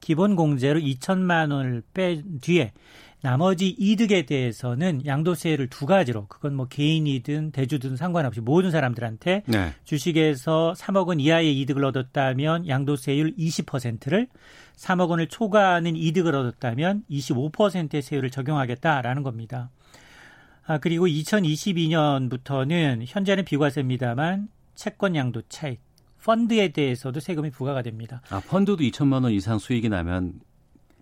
기본 0.00 0.36
공제로 0.36 0.78
2천만 0.80 1.52
원을 1.52 1.82
뺀 1.92 2.40
뒤에 2.40 2.72
나머지 3.20 3.68
이득에 3.68 4.26
대해서는 4.26 5.04
양도세를 5.04 5.66
두 5.68 5.86
가지로 5.86 6.26
그건 6.28 6.54
뭐 6.54 6.68
개인이든 6.68 7.50
대주든 7.50 7.96
상관없이 7.96 8.40
모든 8.40 8.70
사람들한테 8.70 9.42
네. 9.46 9.74
주식에서 9.84 10.74
3억 10.76 11.08
원 11.08 11.18
이하의 11.18 11.60
이득을 11.60 11.84
얻었다면 11.84 12.68
양도세율 12.68 13.34
20%를 13.36 14.28
3억 14.76 15.10
원을 15.10 15.26
초과하는 15.26 15.96
이득을 15.96 16.36
얻었다면 16.36 17.02
25%의 17.10 18.02
세율을 18.02 18.30
적용하겠다라는 18.30 19.24
겁니다. 19.24 19.70
아, 20.64 20.78
그리고 20.78 21.08
2022년부터는 21.08 23.02
현재는 23.04 23.44
비과세입니다만 23.44 24.48
채권 24.78 25.16
양도 25.16 25.42
차익, 25.48 25.80
펀드에 26.24 26.68
대해서도 26.68 27.18
세금이 27.18 27.50
부과가 27.50 27.82
됩니다. 27.82 28.22
아, 28.30 28.40
펀드도 28.40 28.84
2천만 28.84 29.24
원 29.24 29.32
이상 29.32 29.58
수익이 29.58 29.88
나면 29.88 30.34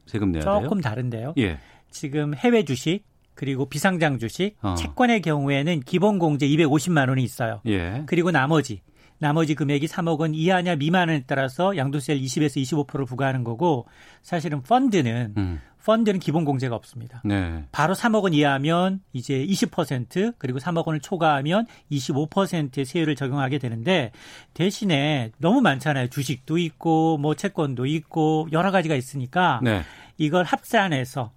세금 0.07 0.33
내야 0.33 0.41
조금 0.41 0.59
돼요? 0.61 0.63
조금 0.65 0.81
다른데요. 0.81 1.35
예. 1.37 1.59
지금 1.91 2.35
해외 2.35 2.65
주식 2.65 3.05
그리고 3.35 3.67
비상장 3.67 4.19
주식, 4.19 4.57
어. 4.63 4.77
채권의 4.77 5.21
경우에는 5.21 5.81
기본 5.81 6.19
공제 6.19 6.49
250만 6.49 7.11
원이 7.11 7.23
있어요. 7.23 7.61
예. 7.67 8.03
그리고 8.07 8.31
나머지 8.31 8.81
나머지 9.19 9.55
금액이 9.55 9.87
3억 9.87 10.21
원 10.21 10.35
이하냐 10.35 10.77
미만에 10.77 11.25
따라서 11.27 11.77
양도세를 11.77 12.21
20에서 12.23 12.87
25%를 12.87 13.05
부과하는 13.05 13.45
거고 13.45 13.87
사실은 14.23 14.63
펀드는 14.63 15.35
음. 15.37 15.61
펀드는 15.87 16.19
기본 16.19 16.45
공제가 16.45 16.75
없습니다. 16.75 17.23
네. 17.25 17.65
바로 17.71 17.95
3억 17.95 18.25
원 18.25 18.35
이하면 18.35 19.01
이제 19.13 19.47
20% 19.47 20.35
그리고 20.37 20.59
3억 20.59 20.85
원을 20.85 21.01
초과하면 21.01 21.67
25%의 21.93 22.85
세율을 22.85 23.15
적용하게 23.15 23.59
되는데 23.59 24.11
대신에 24.53 25.31
너무 25.39 25.61
많잖아요. 25.61 26.09
주식도 26.09 26.59
있고 26.59 27.19
뭐 27.19 27.35
채권도 27.37 27.87
있고 27.87 28.49
여러 28.51 28.73
가지가 28.73 28.97
있으니까 28.97 29.61
네. 29.63 29.83
이걸 30.19 30.45
합산해서 30.45 31.31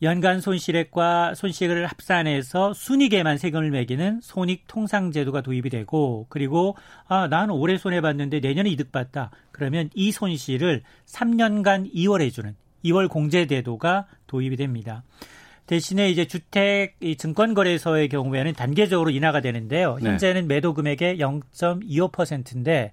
연간 0.00 0.40
손실액과 0.40 1.34
손실을 1.34 1.86
합산해서 1.86 2.74
순이익에만 2.74 3.36
세금을 3.36 3.72
매기는 3.72 4.20
손익 4.22 4.68
통상 4.68 5.10
제도가 5.10 5.40
도입이 5.40 5.70
되고 5.70 6.26
그리고 6.28 6.76
아 7.08 7.26
나는 7.26 7.54
올해 7.54 7.76
손해 7.78 8.00
봤는데 8.00 8.38
내년에 8.38 8.70
이득 8.70 8.92
봤다. 8.92 9.32
그러면 9.50 9.90
이 9.94 10.12
손실을 10.12 10.82
3년간 11.06 11.92
2월 11.92 12.20
해 12.20 12.30
주는 12.30 12.54
2월 12.84 13.08
공제 13.08 13.46
제도가 13.46 14.06
도입이 14.26 14.56
됩니다. 14.56 15.02
대신에 15.66 16.08
이제 16.08 16.24
주택 16.26 16.96
증권거래소의 17.18 18.08
경우에는 18.08 18.54
단계적으로 18.54 19.10
인하가 19.10 19.40
되는데요. 19.40 19.98
네. 20.00 20.10
현재는 20.10 20.48
매도 20.48 20.72
금액의 20.72 21.18
0.25%인데 21.18 22.92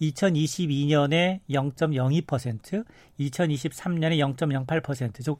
2022년에 0.00 1.40
0.02%, 1.50 2.84
2023년에 3.20 4.36
0.08%, 4.36 5.24
즉 5.24 5.38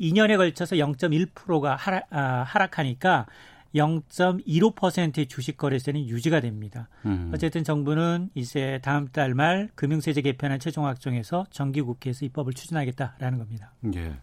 2년에 0.00 0.36
걸쳐서 0.36 0.76
0.1%가 0.76 1.74
하락, 1.76 2.06
아, 2.10 2.44
하락하니까 2.46 3.26
0.15%의 3.74 5.26
주식 5.26 5.56
거래세는 5.56 6.06
유지가 6.08 6.40
됩니다. 6.40 6.88
음. 7.06 7.30
어쨌든 7.34 7.64
정부는 7.64 8.30
이제 8.34 8.78
다음 8.82 9.08
달 9.08 9.34
말 9.34 9.68
금융세제 9.74 10.22
개편안 10.22 10.60
최종 10.60 10.86
확정해서 10.86 11.44
정기국회에서 11.50 12.24
입법을 12.26 12.52
추진하겠다라는 12.52 13.38
겁니다. 13.38 13.72
예. 13.94 14.14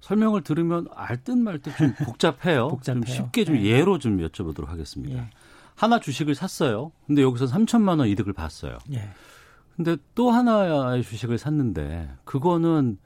설명을 0.00 0.42
들으면 0.42 0.86
알 0.94 1.18
듯 1.22 1.32
말 1.36 1.58
듯 1.60 1.76
좀 1.76 1.92
복잡해요. 2.04 2.68
복잡해요. 2.72 3.04
좀 3.04 3.14
쉽게 3.14 3.44
좀 3.44 3.56
네. 3.56 3.64
예로 3.66 3.98
좀 3.98 4.18
여쭤보도록 4.18 4.66
하겠습니다. 4.68 5.16
예. 5.18 5.26
하나 5.74 6.00
주식을 6.00 6.34
샀어요. 6.34 6.92
근데 7.06 7.22
여기서 7.22 7.46
3천만 7.46 7.98
원 7.98 8.08
이득을 8.08 8.32
봤어요. 8.32 8.78
예. 8.92 9.08
근데 9.76 9.96
또 10.14 10.30
하나의 10.30 11.02
주식을 11.02 11.38
샀는데 11.38 12.10
그거는 12.24 12.98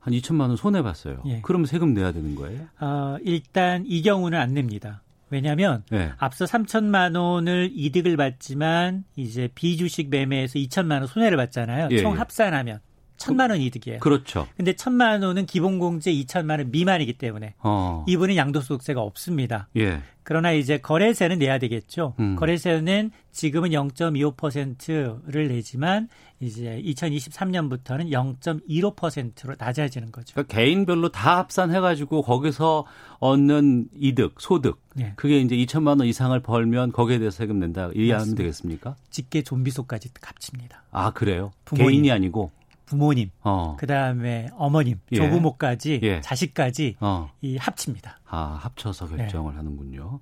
한 0.00 0.12
2천만 0.12 0.48
원 0.48 0.56
손해 0.56 0.82
봤어요. 0.82 1.22
예. 1.26 1.40
그러면 1.42 1.66
세금 1.66 1.94
내야 1.94 2.12
되는 2.12 2.34
거예요? 2.34 2.66
어, 2.80 3.16
일단 3.22 3.84
이 3.86 4.02
경우는 4.02 4.38
안 4.38 4.52
냅니다. 4.54 5.02
왜냐하면 5.34 5.82
네. 5.90 6.12
앞서 6.18 6.44
3천만 6.44 7.16
원을 7.18 7.70
이득을 7.74 8.16
받지만 8.16 9.04
이제 9.16 9.48
비주식 9.54 10.08
매매에서 10.10 10.58
2천만 10.58 10.98
원 10.98 11.06
손해를 11.06 11.36
봤잖아요. 11.36 11.88
예, 11.90 11.98
총 11.98 12.14
예. 12.14 12.18
합산하면 12.18 12.80
천만 13.16 13.50
원 13.50 13.60
이득이에요. 13.60 14.00
그렇죠. 14.00 14.46
근데 14.56 14.74
천만 14.74 15.22
원은 15.22 15.46
기본공제 15.46 16.12
2천만 16.12 16.58
원 16.58 16.70
미만이기 16.70 17.14
때문에 17.14 17.54
어. 17.60 18.04
이분은 18.08 18.36
양도소득세가 18.36 19.00
없습니다. 19.00 19.68
예. 19.76 20.00
그러나 20.24 20.52
이제 20.52 20.78
거래세는 20.78 21.38
내야 21.38 21.58
되겠죠. 21.58 22.14
음. 22.18 22.34
거래세는 22.36 23.10
지금은 23.30 23.70
0.25%를 23.70 25.48
내지만 25.48 26.08
이제 26.40 26.82
2023년부터는 26.84 28.10
0.15%로 28.10 29.54
낮아지는 29.58 30.12
거죠. 30.12 30.34
그러니까 30.34 30.54
개인별로 30.54 31.10
다 31.10 31.38
합산해가지고 31.38 32.22
거기서 32.22 32.86
얻는 33.20 33.88
이득, 33.96 34.40
소득, 34.40 34.80
네. 34.94 35.12
그게 35.16 35.40
이제 35.40 35.56
2천만 35.56 35.98
원 36.00 36.06
이상을 36.06 36.38
벌면 36.40 36.92
거기에 36.92 37.18
대해서 37.18 37.36
세금 37.36 37.58
낸다 37.60 37.90
이해하면 37.94 38.34
되겠습니까? 38.34 38.96
직계 39.10 39.42
좀비소까지 39.42 40.14
값집니다. 40.14 40.84
아 40.90 41.10
그래요? 41.12 41.52
부모님. 41.66 41.90
개인이 41.90 42.10
아니고 42.10 42.50
부모님, 42.86 43.30
어. 43.42 43.76
그 43.78 43.86
다음에 43.86 44.48
어머님, 44.56 44.98
예. 45.12 45.16
조부모까지, 45.16 46.00
예. 46.02 46.20
자식까지 46.20 46.96
어. 47.00 47.30
이 47.40 47.56
합칩니다. 47.56 48.20
아 48.26 48.58
합쳐서 48.60 49.08
결정을 49.08 49.52
네. 49.52 49.56
하는군요. 49.56 50.20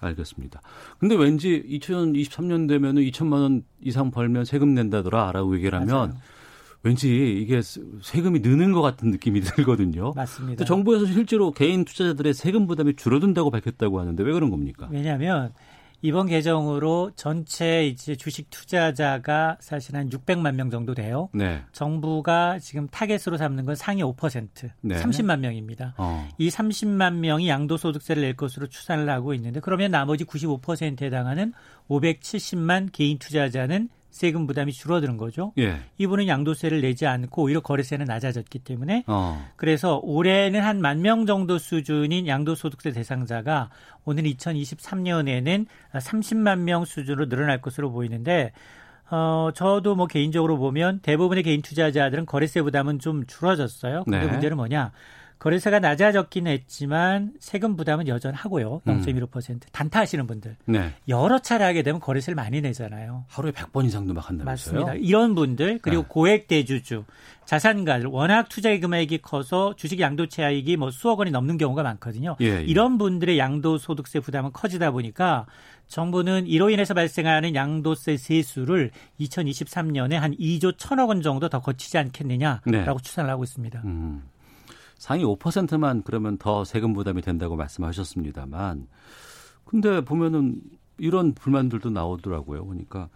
알겠습니다. 0.00 0.60
근데 0.98 1.14
왠지 1.16 1.62
2023년 1.68 2.68
되면은 2.68 3.02
2천만 3.02 3.42
원 3.42 3.62
이상 3.82 4.10
벌면 4.10 4.44
세금 4.44 4.74
낸다더라라고 4.74 5.54
얘기를 5.56 5.78
하면 5.80 5.94
맞아요. 6.10 6.22
왠지 6.84 7.38
이게 7.42 7.60
세금이 7.62 8.40
느는 8.40 8.72
것 8.72 8.82
같은 8.82 9.10
느낌이 9.10 9.40
들거든요. 9.42 10.12
맞습니다. 10.14 10.64
정부에서 10.64 11.06
실제로 11.06 11.50
개인 11.50 11.84
투자자들의 11.84 12.34
세금 12.34 12.66
부담이 12.66 12.94
줄어든다고 12.96 13.50
밝혔다고 13.50 13.98
하는데 14.00 14.22
왜 14.22 14.32
그런 14.32 14.50
겁니까? 14.50 14.88
왜냐하면 14.90 15.52
이번 16.00 16.28
개정으로 16.28 17.10
전체 17.16 17.86
이제 17.86 18.14
주식 18.14 18.50
투자자가 18.50 19.56
사실 19.60 19.96
한 19.96 20.08
600만 20.08 20.54
명 20.54 20.70
정도 20.70 20.94
돼요. 20.94 21.28
네. 21.32 21.62
정부가 21.72 22.58
지금 22.60 22.86
타겟으로 22.88 23.36
삼는 23.36 23.64
건 23.64 23.74
상위 23.74 24.02
5%, 24.02 24.70
네. 24.82 24.96
30만 24.96 25.40
명입니다. 25.40 25.94
어. 25.96 26.28
이 26.38 26.48
30만 26.48 27.14
명이 27.14 27.48
양도소득세를 27.48 28.22
낼 28.22 28.36
것으로 28.36 28.68
추산을 28.68 29.10
하고 29.10 29.34
있는데 29.34 29.60
그러면 29.60 29.90
나머지 29.90 30.24
95%에 30.24 31.06
해당하는 31.06 31.52
570만 31.88 32.90
개인 32.92 33.18
투자자는 33.18 33.88
세금 34.18 34.48
부담이 34.48 34.72
줄어드는 34.72 35.16
거죠. 35.16 35.52
예. 35.58 35.76
이분은 35.98 36.26
양도세를 36.26 36.80
내지 36.80 37.06
않고 37.06 37.42
오히려 37.44 37.60
거래세는 37.60 38.06
낮아졌기 38.06 38.58
때문에 38.58 39.04
어. 39.06 39.40
그래서 39.56 40.00
올해는 40.02 40.60
한 40.60 40.80
만 40.80 41.02
명 41.02 41.24
정도 41.24 41.56
수준인 41.58 42.26
양도소득세 42.26 42.90
대상자가 42.90 43.70
오늘 44.04 44.24
2023년에는 44.24 45.66
30만 45.94 46.58
명 46.60 46.84
수준으로 46.84 47.28
늘어날 47.28 47.60
것으로 47.60 47.90
보이는데 47.92 48.52
어, 49.10 49.50
저도 49.54 49.94
뭐 49.94 50.06
개인적으로 50.06 50.58
보면 50.58 51.00
대부분의 51.00 51.42
개인 51.44 51.62
투자자들은 51.62 52.26
거래세 52.26 52.60
부담은 52.62 52.98
좀 52.98 53.24
줄어졌어요. 53.26 54.04
근데 54.04 54.20
네. 54.20 54.26
문제는 54.26 54.56
뭐냐? 54.56 54.92
거래세가 55.38 55.78
낮아졌긴 55.78 56.48
했지만 56.48 57.32
세금 57.38 57.76
부담은 57.76 58.08
여전하고요. 58.08 58.80
0.15% 58.84 59.50
음. 59.50 59.60
단타하시는 59.70 60.26
분들 60.26 60.56
네. 60.66 60.92
여러 61.08 61.38
차례 61.38 61.64
하게 61.64 61.82
되면 61.82 62.00
거래세를 62.00 62.34
많이 62.34 62.60
내잖아요. 62.60 63.24
하루에 63.28 63.52
100번 63.52 63.84
이상도 63.84 64.14
막 64.14 64.28
한다면서요? 64.28 64.80
맞습니다. 64.84 64.94
이런 64.94 65.34
분들 65.34 65.78
그리고 65.80 66.02
네. 66.02 66.08
고액 66.08 66.48
대주주 66.48 67.04
자산가들 67.44 68.06
워낙 68.06 68.48
투자 68.48 68.76
금액이 68.78 69.18
커서 69.18 69.74
주식 69.76 70.00
양도채익이 70.00 70.76
뭐 70.76 70.90
수억 70.90 71.20
원이 71.20 71.30
넘는 71.30 71.56
경우가 71.56 71.82
많거든요. 71.82 72.36
예, 72.40 72.58
예. 72.58 72.62
이런 72.62 72.98
분들의 72.98 73.38
양도소득세 73.38 74.20
부담은 74.20 74.52
커지다 74.52 74.90
보니까 74.90 75.46
정부는 75.86 76.46
이로 76.46 76.68
인해서 76.68 76.94
발생하는 76.94 77.54
양도세 77.54 78.16
세수를 78.16 78.90
2023년에 79.20 80.14
한 80.14 80.36
2조 80.36 80.76
1천억 80.76 81.08
원 81.08 81.22
정도 81.22 81.48
더 81.48 81.60
거치지 81.60 81.96
않겠느냐라고 81.96 82.70
네. 82.70 82.84
추산을 83.02 83.30
하고 83.30 83.44
있습니다. 83.44 83.82
음. 83.84 84.22
상위 84.98 85.24
5%만 85.24 86.02
그러면 86.04 86.36
더 86.38 86.64
세금 86.64 86.92
부담이 86.92 87.22
된다고 87.22 87.56
말씀하셨습니다만 87.56 88.86
근데 89.64 90.00
보면은 90.04 90.56
이런 90.98 91.32
불만들도 91.34 91.90
나오더라고요. 91.90 92.66
그러니까 92.66 93.08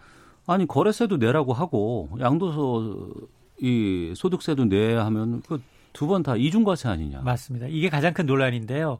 아니 0.47 0.65
거래세도 0.65 1.17
내라고 1.17 1.53
하고 1.53 2.09
양도소 2.19 3.13
이 3.61 4.13
소득세도 4.15 4.65
내야 4.65 5.05
하면 5.05 5.41
그 5.41 5.59
두 5.93 6.07
번 6.07 6.23
다 6.23 6.35
이중과세 6.35 6.89
아니냐. 6.89 7.21
맞습니다. 7.21 7.67
이게 7.69 7.87
가장 7.87 8.13
큰 8.15 8.25
논란인데요. 8.25 8.97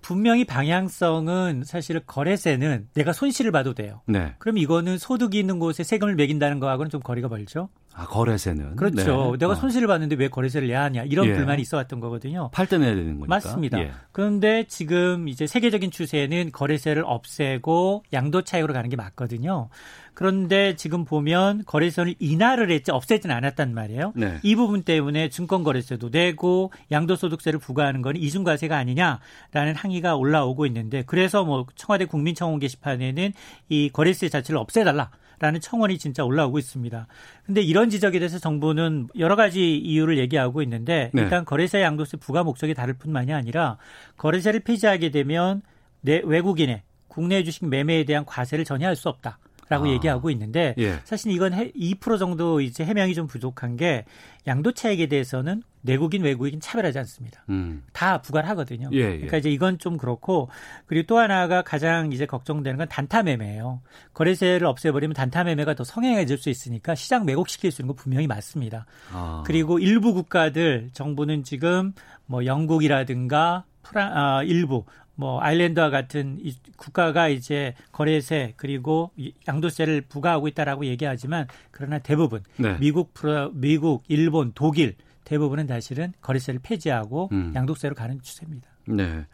분명히 0.00 0.44
방향성은 0.44 1.62
사실 1.64 2.00
거래세는 2.00 2.88
내가 2.94 3.12
손실을 3.12 3.52
봐도 3.52 3.74
돼요. 3.74 4.00
네. 4.06 4.34
그럼 4.40 4.58
이거는 4.58 4.98
소득이 4.98 5.38
있는 5.38 5.60
곳에 5.60 5.84
세금을 5.84 6.16
매긴다는 6.16 6.58
거하고는 6.58 6.90
좀 6.90 7.00
거리가 7.00 7.28
멀죠. 7.28 7.68
아, 7.94 8.06
거래세는? 8.06 8.76
그렇죠. 8.76 9.32
네. 9.32 9.38
내가 9.38 9.52
어. 9.52 9.54
손실을 9.54 9.86
봤는데 9.86 10.16
왜 10.16 10.28
거래세를 10.28 10.68
내야 10.68 10.82
하냐. 10.84 11.04
이런 11.04 11.26
예. 11.26 11.34
불만이 11.34 11.60
있어 11.62 11.76
왔던 11.76 12.00
거거든요. 12.00 12.50
팔 12.52 12.66
때 12.66 12.78
내야 12.78 12.94
되는 12.94 13.18
거니까. 13.18 13.26
맞습니다. 13.26 13.78
예. 13.80 13.92
그런데 14.12 14.64
지금 14.68 15.28
이제 15.28 15.46
세계적인 15.46 15.90
추세는 15.90 16.52
거래세를 16.52 17.04
없애고 17.06 18.04
양도 18.12 18.42
차익으로 18.42 18.72
가는 18.72 18.88
게 18.88 18.96
맞거든요. 18.96 19.68
그런데 20.14 20.76
지금 20.76 21.04
보면 21.04 21.64
거래세를 21.66 22.14
인하를 22.18 22.70
했지 22.70 22.90
없애지는 22.90 23.34
않았단 23.34 23.72
말이에요. 23.72 24.12
네. 24.14 24.38
이 24.42 24.54
부분 24.54 24.82
때문에 24.82 25.30
증권 25.30 25.62
거래세도 25.62 26.10
내고 26.10 26.70
양도소득세를 26.90 27.58
부과하는 27.58 28.02
건 28.02 28.16
이중과세가 28.16 28.76
아니냐라는 28.76 29.74
항의가 29.74 30.16
올라오고 30.16 30.66
있는데 30.66 31.02
그래서 31.06 31.44
뭐 31.44 31.66
청와대 31.76 32.04
국민청원 32.04 32.58
게시판에는 32.58 33.32
이 33.70 33.90
거래세 33.90 34.28
자체를 34.28 34.58
없애달라. 34.58 35.10
라는 35.42 35.60
청원이 35.60 35.98
진짜 35.98 36.24
올라오고 36.24 36.60
있습니다. 36.60 37.08
근데 37.44 37.62
이런 37.62 37.90
지적에 37.90 38.20
대해서 38.20 38.38
정부는 38.38 39.08
여러 39.18 39.34
가지 39.34 39.76
이유를 39.76 40.16
얘기하고 40.18 40.62
있는데 40.62 41.10
네. 41.12 41.22
일단 41.22 41.44
거래세 41.44 41.82
양도세 41.82 42.18
부과 42.18 42.44
목적이 42.44 42.74
다를 42.74 42.94
뿐만이 42.94 43.32
아니라 43.32 43.76
거래세를 44.18 44.60
폐지하게 44.60 45.10
되면 45.10 45.62
내 46.00 46.22
외국인의 46.24 46.82
국내 47.08 47.42
주식 47.42 47.66
매매에 47.66 48.04
대한 48.04 48.24
과세를 48.24 48.64
전혀 48.64 48.86
할 48.86 48.94
수 48.94 49.08
없다. 49.08 49.40
라고 49.72 49.86
아. 49.86 49.88
얘기하고 49.88 50.28
있는데 50.30 50.74
예. 50.76 50.98
사실 51.04 51.32
이건 51.32 51.52
2% 51.52 52.18
정도 52.18 52.60
이제 52.60 52.84
해명이 52.84 53.14
좀 53.14 53.26
부족한 53.26 53.76
게 53.76 54.04
양도 54.46 54.72
차익에 54.72 55.06
대해서는 55.06 55.62
내국인 55.80 56.22
외국인 56.22 56.60
차별하지 56.60 56.98
않습니다. 56.98 57.42
음. 57.48 57.82
다 57.94 58.20
부과를 58.20 58.48
하거든요. 58.50 58.90
예, 58.92 58.98
예. 58.98 59.10
그러니까 59.12 59.38
이제 59.38 59.50
이건 59.50 59.78
좀 59.78 59.96
그렇고 59.96 60.50
그리고 60.84 61.06
또 61.06 61.18
하나가 61.18 61.62
가장 61.62 62.12
이제 62.12 62.26
걱정되는 62.26 62.76
건 62.76 62.86
단타 62.88 63.22
매매예요. 63.22 63.80
거래세를 64.12 64.66
없애버리면 64.66 65.14
단타 65.14 65.44
매매가 65.44 65.74
더 65.74 65.84
성행해질 65.84 66.36
수 66.36 66.50
있으니까 66.50 66.94
시장 66.94 67.26
왜곡시킬 67.26 67.72
수 67.72 67.80
있는 67.80 67.94
거 67.94 68.02
분명히 68.02 68.26
맞습니다. 68.26 68.84
아. 69.10 69.42
그리고 69.46 69.78
일부 69.78 70.12
국가들 70.12 70.90
정부는 70.92 71.44
지금 71.44 71.94
뭐 72.26 72.44
영국이라든가 72.44 73.64
프랑 73.82 74.16
아, 74.16 74.42
일부 74.42 74.84
뭐 75.14 75.40
아일랜드와 75.40 75.90
같은 75.90 76.38
이 76.40 76.54
국가가 76.76 77.28
이제 77.28 77.74
거래세 77.92 78.54
그리고 78.56 79.10
양도세를 79.46 80.02
부과하고 80.02 80.48
있다라고 80.48 80.86
얘기하지만 80.86 81.46
그러나 81.70 81.98
대부분 81.98 82.42
네. 82.56 82.76
미국 82.78 83.12
미국 83.52 84.04
일본 84.08 84.52
독일 84.54 84.96
대부분은 85.24 85.66
사실은 85.66 86.12
거래세를 86.20 86.60
폐지하고 86.62 87.28
음. 87.32 87.52
양도세로 87.54 87.94
가는 87.94 88.20
추세입니다. 88.20 88.68
네. 88.86 89.26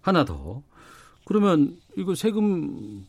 하나 0.00 0.24
더. 0.24 0.62
그러면 1.24 1.78
이거 1.96 2.14
세금 2.14 3.04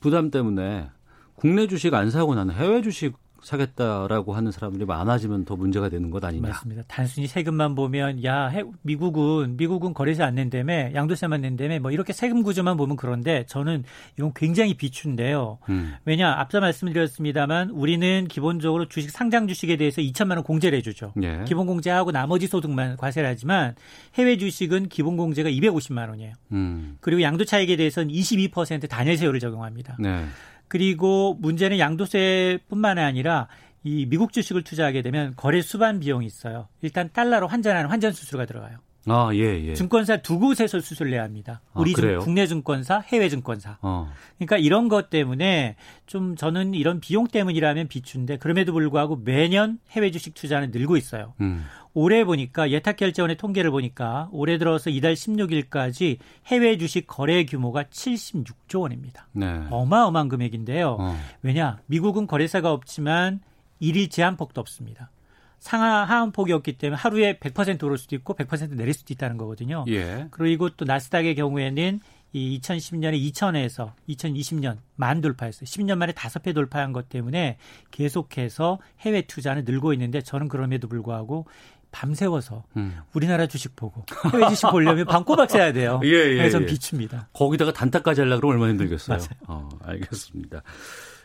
부담 0.00 0.30
때문에 0.30 0.88
국내 1.34 1.66
주식 1.66 1.94
안 1.94 2.10
사고 2.10 2.34
나는 2.34 2.54
해외 2.54 2.82
주식 2.82 3.14
사겠다라고 3.42 4.34
하는 4.34 4.50
사람들이 4.50 4.84
많아지면 4.84 5.44
더 5.44 5.56
문제가 5.56 5.88
되는 5.88 6.10
것 6.10 6.24
아니냐. 6.24 6.48
맞습니다. 6.48 6.82
단순히 6.88 7.26
세금만 7.26 7.74
보면 7.74 8.24
야 8.24 8.50
미국은 8.82 9.56
미국은 9.56 9.94
거래세 9.94 10.22
안 10.22 10.34
낸다며 10.34 10.94
양도세만 10.94 11.40
낸다며 11.40 11.80
뭐 11.80 11.90
이렇게 11.90 12.12
세금 12.12 12.42
구조만 12.42 12.76
보면 12.76 12.96
그런데 12.96 13.44
저는 13.46 13.84
이건 14.18 14.32
굉장히 14.34 14.74
비추인데요. 14.74 15.58
음. 15.68 15.94
왜냐 16.04 16.32
앞서 16.32 16.60
말씀드렸습니다만 16.60 17.70
우리는 17.70 18.26
기본적으로 18.28 18.88
주식 18.88 19.10
상장 19.10 19.46
주식에 19.46 19.76
대해서 19.76 20.00
2천만 20.02 20.32
원 20.32 20.42
공제를 20.42 20.78
해주죠. 20.78 21.12
예. 21.22 21.44
기본 21.46 21.66
공제하고 21.66 22.12
나머지 22.12 22.46
소득만 22.46 22.96
과세를 22.96 23.28
하지만 23.28 23.74
해외 24.14 24.36
주식은 24.36 24.88
기본 24.88 25.16
공제가 25.16 25.48
250만 25.50 26.08
원이에요. 26.08 26.32
음. 26.52 26.98
그리고 27.00 27.22
양도 27.22 27.44
차익에 27.44 27.76
대해서는 27.76 28.12
22% 28.12 28.88
단일 28.88 29.16
세율을 29.16 29.40
적용합니다. 29.40 29.96
네. 29.98 30.24
그리고 30.68 31.36
문제는 31.40 31.78
양도세뿐만 31.78 32.98
아니라 32.98 33.48
이 33.84 34.06
미국 34.06 34.32
주식을 34.32 34.62
투자하게 34.62 35.02
되면 35.02 35.34
거래 35.36 35.62
수반 35.62 36.00
비용이 36.00 36.26
있어요. 36.26 36.68
일단 36.82 37.10
달러로 37.12 37.46
환전하는 37.46 37.88
환전 37.88 38.12
수수료가 38.12 38.46
들어가요. 38.46 38.78
아, 39.08 39.30
예, 39.34 39.64
예. 39.64 39.74
증권사 39.74 40.16
두 40.18 40.40
곳에서 40.40 40.80
수수료 40.80 41.10
내야 41.10 41.22
합니다. 41.22 41.60
아, 41.72 41.80
우리 41.80 41.94
아, 41.96 42.18
국내 42.18 42.46
증권사, 42.46 43.00
해외 43.06 43.28
증권사. 43.28 43.78
어. 43.80 44.12
그러니까 44.36 44.56
이런 44.58 44.88
것 44.88 45.10
때문에 45.10 45.76
좀 46.06 46.34
저는 46.34 46.74
이런 46.74 46.98
비용 46.98 47.28
때문이라면 47.28 47.86
비추인데 47.86 48.38
그럼에도 48.38 48.72
불구하고 48.72 49.20
매년 49.24 49.78
해외 49.90 50.10
주식 50.10 50.34
투자는 50.34 50.72
늘고 50.72 50.96
있어요. 50.96 51.34
음. 51.40 51.64
올해 51.96 52.26
보니까 52.26 52.70
예탁결제원의 52.70 53.38
통계를 53.38 53.70
보니까 53.70 54.28
올해 54.30 54.58
들어서 54.58 54.90
이달 54.90 55.14
16일까지 55.14 56.18
해외 56.44 56.76
주식 56.76 57.06
거래 57.06 57.46
규모가 57.46 57.84
76조 57.84 58.82
원입니다. 58.82 59.26
네. 59.32 59.62
어마어마한 59.70 60.28
금액인데요. 60.28 60.98
어. 61.00 61.16
왜냐? 61.40 61.78
미국은 61.86 62.26
거래사가 62.26 62.70
없지만 62.70 63.40
일일 63.80 64.10
제한폭도 64.10 64.60
없습니다. 64.60 65.10
상하 65.58 66.04
하한 66.04 66.32
폭이 66.32 66.52
없기 66.52 66.74
때문에 66.74 67.00
하루에 67.00 67.38
100% 67.38 67.82
오를 67.84 67.96
수도 67.96 68.14
있고 68.14 68.34
100% 68.34 68.74
내릴 68.74 68.92
수도 68.92 69.14
있다는 69.14 69.38
거거든요. 69.38 69.86
예. 69.88 70.28
그리고 70.30 70.68
또 70.68 70.84
나스닥의 70.84 71.34
경우에는 71.34 72.00
이 72.36 72.60
2010년에 72.60 73.18
2천에서 73.32 73.92
2020년 74.10 74.76
만 74.96 75.22
돌파했어요. 75.22 75.64
10년 75.64 75.96
만에 75.96 76.12
다섯 76.12 76.42
배 76.42 76.52
돌파한 76.52 76.92
것 76.92 77.08
때문에 77.08 77.56
계속해서 77.90 78.78
해외 79.00 79.22
투자는 79.22 79.64
늘고 79.64 79.94
있는데 79.94 80.20
저는 80.20 80.48
그럼에도 80.48 80.86
불구하고 80.86 81.46
밤새워서 81.92 82.64
음. 82.76 82.98
우리나라 83.14 83.46
주식 83.46 83.74
보고 83.76 84.04
해외 84.32 84.48
주식 84.48 84.68
보려면 84.70 85.06
밤꼬박 85.08 85.50
새야 85.50 85.72
돼요. 85.72 86.00
예, 86.04 86.08
예, 86.08 86.36
그래서 86.36 86.60
예. 86.60 86.66
비춥니다. 86.66 87.28
거기다가 87.32 87.72
단타까지 87.72 88.20
하려고 88.20 88.40
그러면 88.42 88.56
얼마나 88.56 88.70
힘들겠어요. 88.72 89.18
어, 89.46 89.68
알겠습니다. 89.82 90.62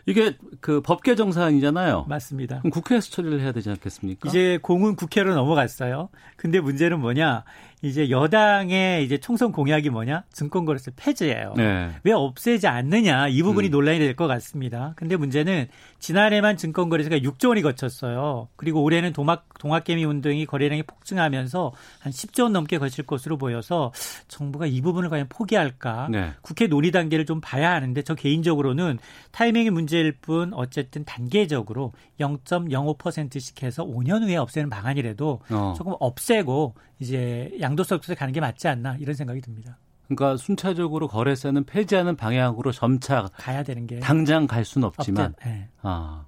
이게 0.07 0.35
그 0.61 0.81
법 0.81 1.03
개정 1.03 1.31
사안이잖아요. 1.31 2.05
맞습니다. 2.09 2.59
그럼 2.59 2.71
국회에서 2.71 3.11
처리를 3.11 3.39
해야 3.39 3.51
되지 3.51 3.69
않겠습니까? 3.69 4.29
이제 4.29 4.57
공은 4.61 4.95
국회로 4.95 5.35
넘어갔어요. 5.35 6.09
근데 6.37 6.59
문제는 6.59 6.99
뭐냐? 6.99 7.43
이제 7.83 8.09
여당의 8.11 9.03
이제 9.03 9.17
총선 9.17 9.51
공약이 9.51 9.89
뭐냐? 9.89 10.23
증권거래세 10.31 10.91
폐지예요. 10.95 11.53
네. 11.57 11.89
왜 12.03 12.11
없애지 12.13 12.67
않느냐? 12.67 13.27
이 13.27 13.41
부분이 13.41 13.69
음. 13.69 13.71
논란이 13.71 13.97
될 13.99 14.15
것 14.15 14.27
같습니다. 14.27 14.93
근데 14.97 15.15
문제는 15.15 15.67
지난해만 15.99 16.57
증권거래세가 16.57 17.17
6조 17.17 17.47
원이 17.49 17.61
거쳤어요. 17.63 18.49
그리고 18.55 18.83
올해는 18.83 19.13
동학 19.13 19.47
동학개미 19.59 20.03
운동이 20.05 20.45
거래량이 20.45 20.83
폭증하면서 20.83 21.71
한 21.99 22.11
10조 22.11 22.43
원 22.43 22.53
넘게 22.53 22.77
거칠 22.77 23.05
것으로 23.05 23.37
보여서 23.37 23.91
정부가 24.27 24.65
이 24.67 24.81
부분을 24.81 25.09
과연 25.09 25.27
포기할까? 25.29 26.09
네. 26.11 26.31
국회 26.41 26.67
논의 26.67 26.91
단계를 26.91 27.25
좀 27.25 27.41
봐야 27.41 27.71
하는데 27.71 27.99
저 28.03 28.13
개인적으로는 28.15 28.99
타이밍이 29.31 29.69
문제일 29.71 30.11
뿐 30.11 30.53
어쨌든 30.53 31.03
단계적으로 31.05 31.93
0.05%씩 32.19 33.63
해서 33.63 33.83
5년 33.85 34.23
후에 34.23 34.35
없애는 34.37 34.69
방안이라도 34.69 35.41
어. 35.49 35.73
조금 35.77 35.93
없애고 35.99 36.75
이제 37.01 37.51
양도소득세 37.59 38.13
가는 38.13 38.31
게 38.31 38.39
맞지 38.39 38.67
않나 38.67 38.95
이런 38.99 39.15
생각이 39.15 39.41
듭니다. 39.41 39.77
그러니까 40.07 40.37
순차적으로 40.37 41.07
거래세는 41.07 41.63
폐지하는 41.63 42.15
방향으로 42.15 42.71
점차 42.71 43.27
가야 43.33 43.63
되는 43.63 43.87
게 43.87 43.99
당장 43.99 44.45
갈 44.45 44.63
수는 44.63 44.87
없지만 44.87 45.33
네. 45.43 45.67
아 45.81 46.25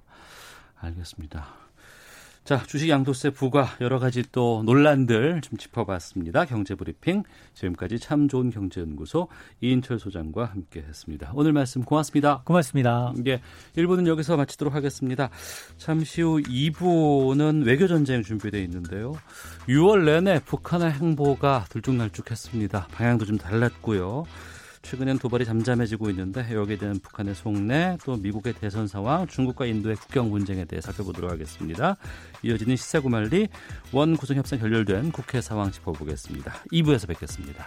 알겠습니다. 0.80 1.63
자, 2.44 2.62
주식 2.66 2.90
양도세 2.90 3.30
부과 3.30 3.70
여러 3.80 3.98
가지 3.98 4.22
또 4.30 4.62
논란들 4.66 5.40
좀 5.40 5.56
짚어봤습니다. 5.56 6.44
경제브리핑 6.44 7.22
지금까지 7.54 7.98
참 7.98 8.28
좋은 8.28 8.50
경제연구소 8.50 9.28
이인철 9.62 9.98
소장과 9.98 10.44
함께했습니다. 10.44 11.32
오늘 11.34 11.54
말씀 11.54 11.82
고맙습니다. 11.82 12.42
고맙습니다. 12.44 13.14
예, 13.26 13.40
1부는 13.78 14.06
여기서 14.06 14.36
마치도록 14.36 14.74
하겠습니다. 14.74 15.30
잠시 15.78 16.20
후 16.20 16.42
2부는 16.42 17.64
외교 17.64 17.86
전쟁 17.86 18.22
준비되어 18.22 18.60
있는데요. 18.60 19.14
6월 19.66 20.04
내내 20.04 20.40
북한의 20.40 20.92
행보가 20.92 21.64
들쭉날쭉했습니다. 21.70 22.88
방향도 22.92 23.24
좀 23.24 23.38
달랐고요. 23.38 24.24
최근엔 24.84 25.18
도발이 25.18 25.44
잠잠해지고 25.46 26.10
있는데 26.10 26.46
여기에 26.54 26.76
대한 26.76 26.98
북한의 27.00 27.34
속내 27.34 27.96
또 28.04 28.16
미국의 28.16 28.52
대선 28.52 28.86
상황 28.86 29.26
중국과 29.26 29.64
인도의 29.66 29.96
국경 29.96 30.30
분쟁에 30.30 30.66
대해 30.66 30.80
살펴보도록 30.80 31.30
하겠습니다. 31.30 31.96
이어지는 32.42 32.76
시사구말리 32.76 33.48
원 33.92 34.16
구성협상 34.16 34.60
결렬된 34.60 35.10
국회 35.10 35.40
상황 35.40 35.72
짚어보겠습니다. 35.72 36.52
2부에서 36.70 37.08
뵙겠습니다. 37.08 37.66